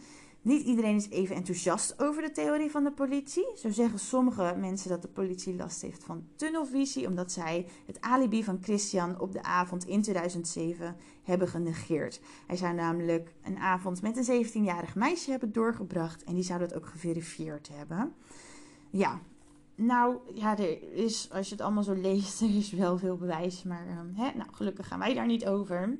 Niet 0.48 0.66
iedereen 0.66 0.96
is 0.96 1.08
even 1.08 1.37
enthousiast 1.37 2.02
over 2.02 2.22
de 2.22 2.30
theorie 2.30 2.70
van 2.70 2.84
de 2.84 2.92
politie. 2.92 3.46
Zo 3.56 3.70
zeggen 3.70 3.98
sommige 3.98 4.54
mensen 4.58 4.88
dat 4.88 5.02
de 5.02 5.08
politie 5.08 5.54
last 5.54 5.82
heeft 5.82 6.04
van 6.04 6.26
tunnelvisie, 6.37 7.06
omdat 7.06 7.32
zij 7.32 7.66
het 7.87 8.00
alibi 8.00 8.44
van 8.44 8.58
Christian 8.62 9.20
op 9.20 9.32
de 9.32 9.42
avond 9.42 9.87
in 9.87 10.02
2007 10.02 10.96
hebben 11.22 11.48
genegeerd. 11.48 12.20
Hij 12.46 12.56
zou 12.56 12.74
namelijk 12.74 13.34
een 13.42 13.58
avond 13.58 14.02
met 14.02 14.28
een 14.28 14.46
17-jarig 14.46 14.94
meisje 14.94 15.30
hebben 15.30 15.52
doorgebracht 15.52 16.24
en 16.24 16.34
die 16.34 16.44
zou 16.44 16.58
dat 16.58 16.74
ook 16.74 16.87
geverifieerd 16.87 17.68
hebben. 17.72 18.14
Ja, 18.90 19.20
nou, 19.74 20.16
ja, 20.34 20.58
er 20.58 20.92
is, 20.92 21.28
als 21.32 21.48
je 21.48 21.54
het 21.54 21.64
allemaal 21.64 21.82
zo 21.82 21.94
leest, 21.94 22.40
er 22.42 22.56
is 22.56 22.70
wel 22.70 22.98
veel 22.98 23.16
bewijs. 23.16 23.62
Maar 23.62 23.87
ehm, 23.87 24.14
hè, 24.14 24.37
nou, 24.37 24.48
gelukkig 24.52 24.88
gaan 24.88 24.98
wij 24.98 25.14
daar 25.14 25.26
niet 25.26 25.46
over. 25.46 25.98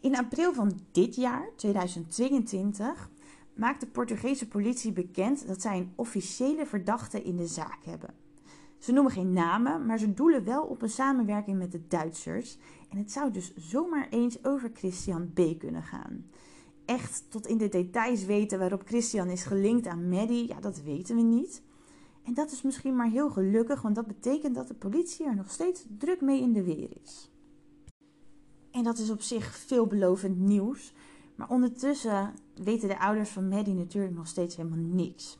In 0.00 0.16
april 0.16 0.54
van 0.54 0.80
dit 0.92 1.14
jaar, 1.14 1.48
2022, 1.56 3.10
maakt 3.56 3.80
de 3.80 3.86
Portugese 3.86 4.48
politie 4.48 4.92
bekend 4.92 5.46
dat 5.46 5.62
zij 5.62 5.76
een 5.78 5.92
officiële 5.94 6.66
verdachte 6.66 7.22
in 7.22 7.36
de 7.36 7.46
zaak 7.46 7.84
hebben. 7.84 8.14
Ze 8.78 8.92
noemen 8.92 9.12
geen 9.12 9.32
namen, 9.32 9.86
maar 9.86 9.98
ze 9.98 10.14
doelen 10.14 10.44
wel 10.44 10.62
op 10.62 10.82
een 10.82 10.90
samenwerking 10.90 11.58
met 11.58 11.72
de 11.72 11.86
Duitsers. 11.88 12.58
En 12.90 12.98
het 12.98 13.12
zou 13.12 13.30
dus 13.30 13.54
zomaar 13.56 14.08
eens 14.10 14.44
over 14.44 14.70
Christian 14.74 15.32
B. 15.32 15.58
kunnen 15.58 15.82
gaan. 15.82 16.24
Echt 16.84 17.24
tot 17.28 17.46
in 17.46 17.58
de 17.58 17.68
details 17.68 18.24
weten 18.24 18.58
waarop 18.58 18.82
Christian 18.86 19.28
is 19.28 19.44
gelinkt 19.44 19.86
aan 19.86 20.08
Maddie, 20.08 20.48
ja, 20.48 20.60
dat 20.60 20.82
weten 20.82 21.16
we 21.16 21.22
niet. 21.22 21.62
En 22.24 22.34
dat 22.34 22.50
is 22.50 22.62
misschien 22.62 22.96
maar 22.96 23.10
heel 23.10 23.30
gelukkig, 23.30 23.82
want 23.82 23.94
dat 23.94 24.06
betekent 24.06 24.54
dat 24.54 24.68
de 24.68 24.74
politie 24.74 25.26
er 25.26 25.36
nog 25.36 25.50
steeds 25.50 25.84
druk 25.98 26.20
mee 26.20 26.40
in 26.40 26.52
de 26.52 26.62
weer 26.62 26.88
is. 27.02 27.30
En 28.70 28.82
dat 28.82 28.98
is 28.98 29.10
op 29.10 29.20
zich 29.20 29.56
veelbelovend 29.56 30.38
nieuws. 30.38 30.92
Maar 31.36 31.50
ondertussen 31.50 32.34
weten 32.54 32.88
de 32.88 32.98
ouders 32.98 33.30
van 33.30 33.48
Maddie 33.48 33.74
natuurlijk 33.74 34.14
nog 34.14 34.26
steeds 34.26 34.56
helemaal 34.56 34.78
niks. 34.78 35.38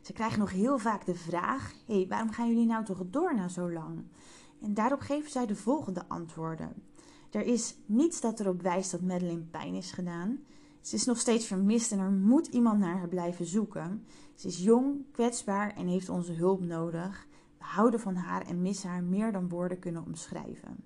Ze 0.00 0.12
krijgen 0.12 0.38
nog 0.38 0.50
heel 0.50 0.78
vaak 0.78 1.06
de 1.06 1.14
vraag: 1.14 1.72
hé, 1.86 1.94
hey, 1.94 2.06
waarom 2.08 2.30
gaan 2.30 2.48
jullie 2.48 2.66
nou 2.66 2.84
toch 2.84 3.02
door 3.10 3.34
na 3.34 3.48
zo 3.48 3.72
lang? 3.72 4.04
En 4.60 4.74
daarop 4.74 5.00
geven 5.00 5.30
zij 5.30 5.46
de 5.46 5.56
volgende 5.56 6.02
antwoorden. 6.08 6.72
Er 7.30 7.46
is 7.46 7.76
niets 7.86 8.20
dat 8.20 8.40
erop 8.40 8.62
wijst 8.62 8.90
dat 8.90 9.00
Madeline 9.00 9.44
pijn 9.50 9.74
is 9.74 9.92
gedaan. 9.92 10.38
Ze 10.80 10.94
is 10.94 11.04
nog 11.04 11.18
steeds 11.18 11.46
vermist 11.46 11.92
en 11.92 11.98
er 11.98 12.10
moet 12.10 12.46
iemand 12.46 12.78
naar 12.78 12.96
haar 12.96 13.08
blijven 13.08 13.46
zoeken. 13.46 14.04
Ze 14.34 14.46
is 14.46 14.58
jong, 14.62 15.04
kwetsbaar 15.12 15.76
en 15.76 15.86
heeft 15.86 16.08
onze 16.08 16.32
hulp 16.32 16.64
nodig. 16.64 17.26
We 17.58 17.64
houden 17.64 18.00
van 18.00 18.14
haar 18.14 18.46
en 18.46 18.62
missen 18.62 18.90
haar 18.90 19.02
meer 19.02 19.32
dan 19.32 19.48
woorden 19.48 19.78
kunnen 19.78 20.04
omschrijven. 20.04 20.76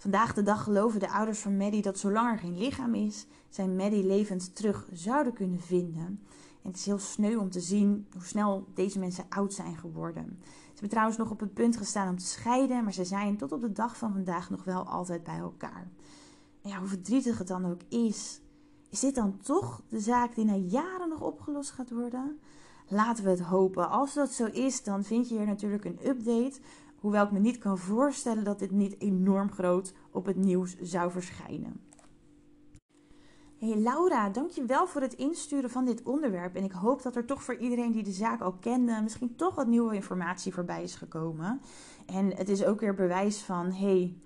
Vandaag 0.00 0.34
de 0.34 0.42
dag 0.42 0.62
geloven 0.62 1.00
de 1.00 1.10
ouders 1.10 1.38
van 1.38 1.56
Maddie 1.56 1.82
dat 1.82 1.98
zolang 1.98 2.30
er 2.30 2.38
geen 2.38 2.58
lichaam 2.58 2.94
is, 2.94 3.26
zij 3.48 3.68
Maddie 3.68 4.06
levend 4.06 4.54
terug 4.54 4.88
zouden 4.92 5.32
kunnen 5.32 5.60
vinden. 5.60 6.20
En 6.62 6.68
het 6.70 6.76
is 6.76 6.86
heel 6.86 6.98
sneu 6.98 7.36
om 7.36 7.50
te 7.50 7.60
zien 7.60 8.06
hoe 8.12 8.24
snel 8.24 8.66
deze 8.74 8.98
mensen 8.98 9.24
oud 9.28 9.54
zijn 9.54 9.76
geworden. 9.76 10.38
Ze 10.42 10.70
hebben 10.70 10.88
trouwens 10.88 11.18
nog 11.18 11.30
op 11.30 11.40
het 11.40 11.54
punt 11.54 11.76
gestaan 11.76 12.08
om 12.08 12.18
te 12.18 12.26
scheiden, 12.26 12.84
maar 12.84 12.92
ze 12.92 13.04
zijn 13.04 13.36
tot 13.36 13.52
op 13.52 13.60
de 13.60 13.72
dag 13.72 13.96
van 13.96 14.12
vandaag 14.12 14.50
nog 14.50 14.64
wel 14.64 14.86
altijd 14.86 15.24
bij 15.24 15.38
elkaar. 15.38 15.88
En 16.62 16.70
ja, 16.70 16.78
hoe 16.78 16.88
verdrietig 16.88 17.38
het 17.38 17.48
dan 17.48 17.66
ook 17.66 17.80
is, 17.88 18.40
is 18.90 19.00
dit 19.00 19.14
dan 19.14 19.38
toch 19.42 19.82
de 19.88 20.00
zaak 20.00 20.34
die 20.34 20.44
na 20.44 20.54
jaren 20.54 21.08
nog 21.08 21.20
opgelost 21.20 21.70
gaat 21.70 21.90
worden? 21.90 22.40
Laten 22.88 23.24
we 23.24 23.30
het 23.30 23.40
hopen. 23.40 23.90
Als 23.90 24.14
dat 24.14 24.32
zo 24.32 24.44
is, 24.44 24.82
dan 24.82 25.04
vind 25.04 25.28
je 25.28 25.36
hier 25.36 25.46
natuurlijk 25.46 25.84
een 25.84 25.98
update. 26.06 26.60
Hoewel 27.00 27.24
ik 27.24 27.30
me 27.30 27.38
niet 27.38 27.58
kan 27.58 27.78
voorstellen 27.78 28.44
dat 28.44 28.58
dit 28.58 28.70
niet 28.70 29.00
enorm 29.00 29.50
groot 29.50 29.92
op 30.10 30.26
het 30.26 30.36
nieuws 30.36 30.76
zou 30.80 31.10
verschijnen. 31.10 31.80
Hey 33.58 33.76
Laura, 33.76 34.28
dankjewel 34.28 34.86
voor 34.86 35.00
het 35.00 35.14
insturen 35.14 35.70
van 35.70 35.84
dit 35.84 36.02
onderwerp. 36.02 36.54
En 36.54 36.64
ik 36.64 36.72
hoop 36.72 37.02
dat 37.02 37.16
er 37.16 37.24
toch 37.24 37.42
voor 37.42 37.56
iedereen 37.56 37.92
die 37.92 38.02
de 38.02 38.12
zaak 38.12 38.40
al 38.40 38.52
kende, 38.52 39.00
misschien 39.02 39.36
toch 39.36 39.54
wat 39.54 39.66
nieuwe 39.66 39.94
informatie 39.94 40.54
voorbij 40.54 40.82
is 40.82 40.94
gekomen. 40.94 41.60
En 42.06 42.36
het 42.36 42.48
is 42.48 42.64
ook 42.64 42.80
weer 42.80 42.94
bewijs 42.94 43.42
van, 43.42 43.72
hey, 43.72 44.16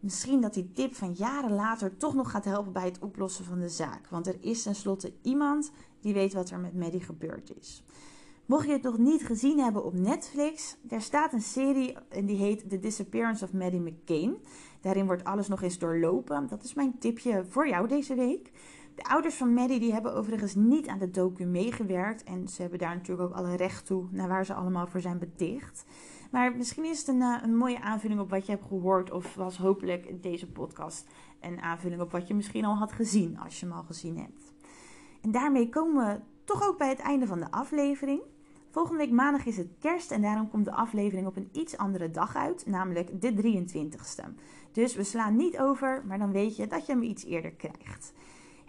misschien 0.00 0.40
dat 0.40 0.54
die 0.54 0.72
tip 0.72 0.94
van 0.94 1.12
jaren 1.12 1.52
later 1.52 1.96
toch 1.96 2.14
nog 2.14 2.30
gaat 2.30 2.44
helpen 2.44 2.72
bij 2.72 2.84
het 2.84 2.98
oplossen 2.98 3.44
van 3.44 3.60
de 3.60 3.68
zaak. 3.68 4.08
Want 4.08 4.26
er 4.26 4.36
is 4.40 4.62
tenslotte 4.62 5.12
iemand 5.22 5.72
die 6.00 6.14
weet 6.14 6.32
wat 6.32 6.50
er 6.50 6.58
met 6.58 6.74
Maddie 6.74 7.00
gebeurd 7.00 7.56
is. 7.58 7.84
Mocht 8.50 8.66
je 8.66 8.72
het 8.72 8.82
nog 8.82 8.98
niet 8.98 9.26
gezien 9.26 9.58
hebben 9.58 9.84
op 9.84 9.94
Netflix, 9.94 10.76
daar 10.82 11.00
staat 11.00 11.32
een 11.32 11.42
serie 11.42 11.96
en 12.08 12.26
die 12.26 12.36
heet 12.36 12.68
The 12.70 12.78
Disappearance 12.78 13.44
of 13.44 13.52
Maddie 13.52 13.80
McCain. 13.80 14.36
Daarin 14.80 15.06
wordt 15.06 15.24
alles 15.24 15.48
nog 15.48 15.62
eens 15.62 15.78
doorlopen. 15.78 16.46
Dat 16.48 16.62
is 16.62 16.74
mijn 16.74 16.98
tipje 16.98 17.44
voor 17.44 17.68
jou 17.68 17.88
deze 17.88 18.14
week. 18.14 18.52
De 18.94 19.04
ouders 19.04 19.34
van 19.34 19.54
Maddie 19.54 19.80
die 19.80 19.92
hebben 19.92 20.14
overigens 20.14 20.54
niet 20.54 20.88
aan 20.88 20.98
de 20.98 21.10
docu 21.10 21.44
meegewerkt. 21.44 22.22
En 22.22 22.48
ze 22.48 22.60
hebben 22.60 22.78
daar 22.78 22.94
natuurlijk 22.94 23.28
ook 23.28 23.36
alle 23.36 23.56
recht 23.56 23.86
toe 23.86 24.06
naar 24.10 24.28
waar 24.28 24.44
ze 24.44 24.54
allemaal 24.54 24.86
voor 24.86 25.00
zijn 25.00 25.18
beticht. 25.18 25.84
Maar 26.30 26.56
misschien 26.56 26.84
is 26.84 26.98
het 26.98 27.08
een, 27.08 27.22
eh, 27.22 27.42
een 27.42 27.56
mooie 27.56 27.80
aanvulling 27.80 28.20
op 28.20 28.30
wat 28.30 28.46
je 28.46 28.52
hebt 28.52 28.66
gehoord. 28.66 29.10
Of 29.10 29.34
was 29.34 29.56
hopelijk 29.56 30.22
deze 30.22 30.50
podcast 30.50 31.08
een 31.40 31.60
aanvulling 31.60 32.00
op 32.00 32.10
wat 32.10 32.28
je 32.28 32.34
misschien 32.34 32.64
al 32.64 32.76
had 32.76 32.92
gezien 32.92 33.38
als 33.38 33.60
je 33.60 33.66
hem 33.66 33.74
al 33.74 33.82
gezien 33.82 34.18
hebt. 34.18 34.52
En 35.20 35.30
daarmee 35.30 35.68
komen 35.68 36.06
we 36.06 36.20
toch 36.44 36.68
ook 36.68 36.78
bij 36.78 36.88
het 36.88 36.98
einde 36.98 37.26
van 37.26 37.38
de 37.38 37.50
aflevering. 37.50 38.20
Volgende 38.70 38.98
week 38.98 39.10
maandag 39.10 39.46
is 39.46 39.56
het 39.56 39.68
kerst 39.78 40.10
en 40.10 40.22
daarom 40.22 40.50
komt 40.50 40.64
de 40.64 40.72
aflevering 40.72 41.26
op 41.26 41.36
een 41.36 41.48
iets 41.52 41.76
andere 41.76 42.10
dag 42.10 42.36
uit, 42.36 42.66
namelijk 42.66 43.20
de 43.20 43.32
23ste. 43.32 44.24
Dus 44.72 44.94
we 44.94 45.04
slaan 45.04 45.36
niet 45.36 45.58
over, 45.58 46.02
maar 46.06 46.18
dan 46.18 46.32
weet 46.32 46.56
je 46.56 46.66
dat 46.66 46.86
je 46.86 46.92
hem 46.92 47.02
iets 47.02 47.24
eerder 47.24 47.52
krijgt. 47.52 48.12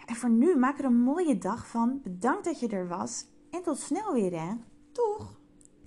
En 0.06 0.14
voor 0.14 0.30
nu, 0.30 0.56
maak 0.56 0.78
er 0.78 0.84
een 0.84 1.02
mooie 1.02 1.38
dag 1.38 1.66
van. 1.66 2.00
Bedankt 2.02 2.44
dat 2.44 2.60
je 2.60 2.68
er 2.68 2.88
was 2.88 3.26
en 3.50 3.62
tot 3.62 3.78
snel 3.78 4.12
weer 4.12 4.40
hè. 4.40 4.54
Doeg! 4.92 5.41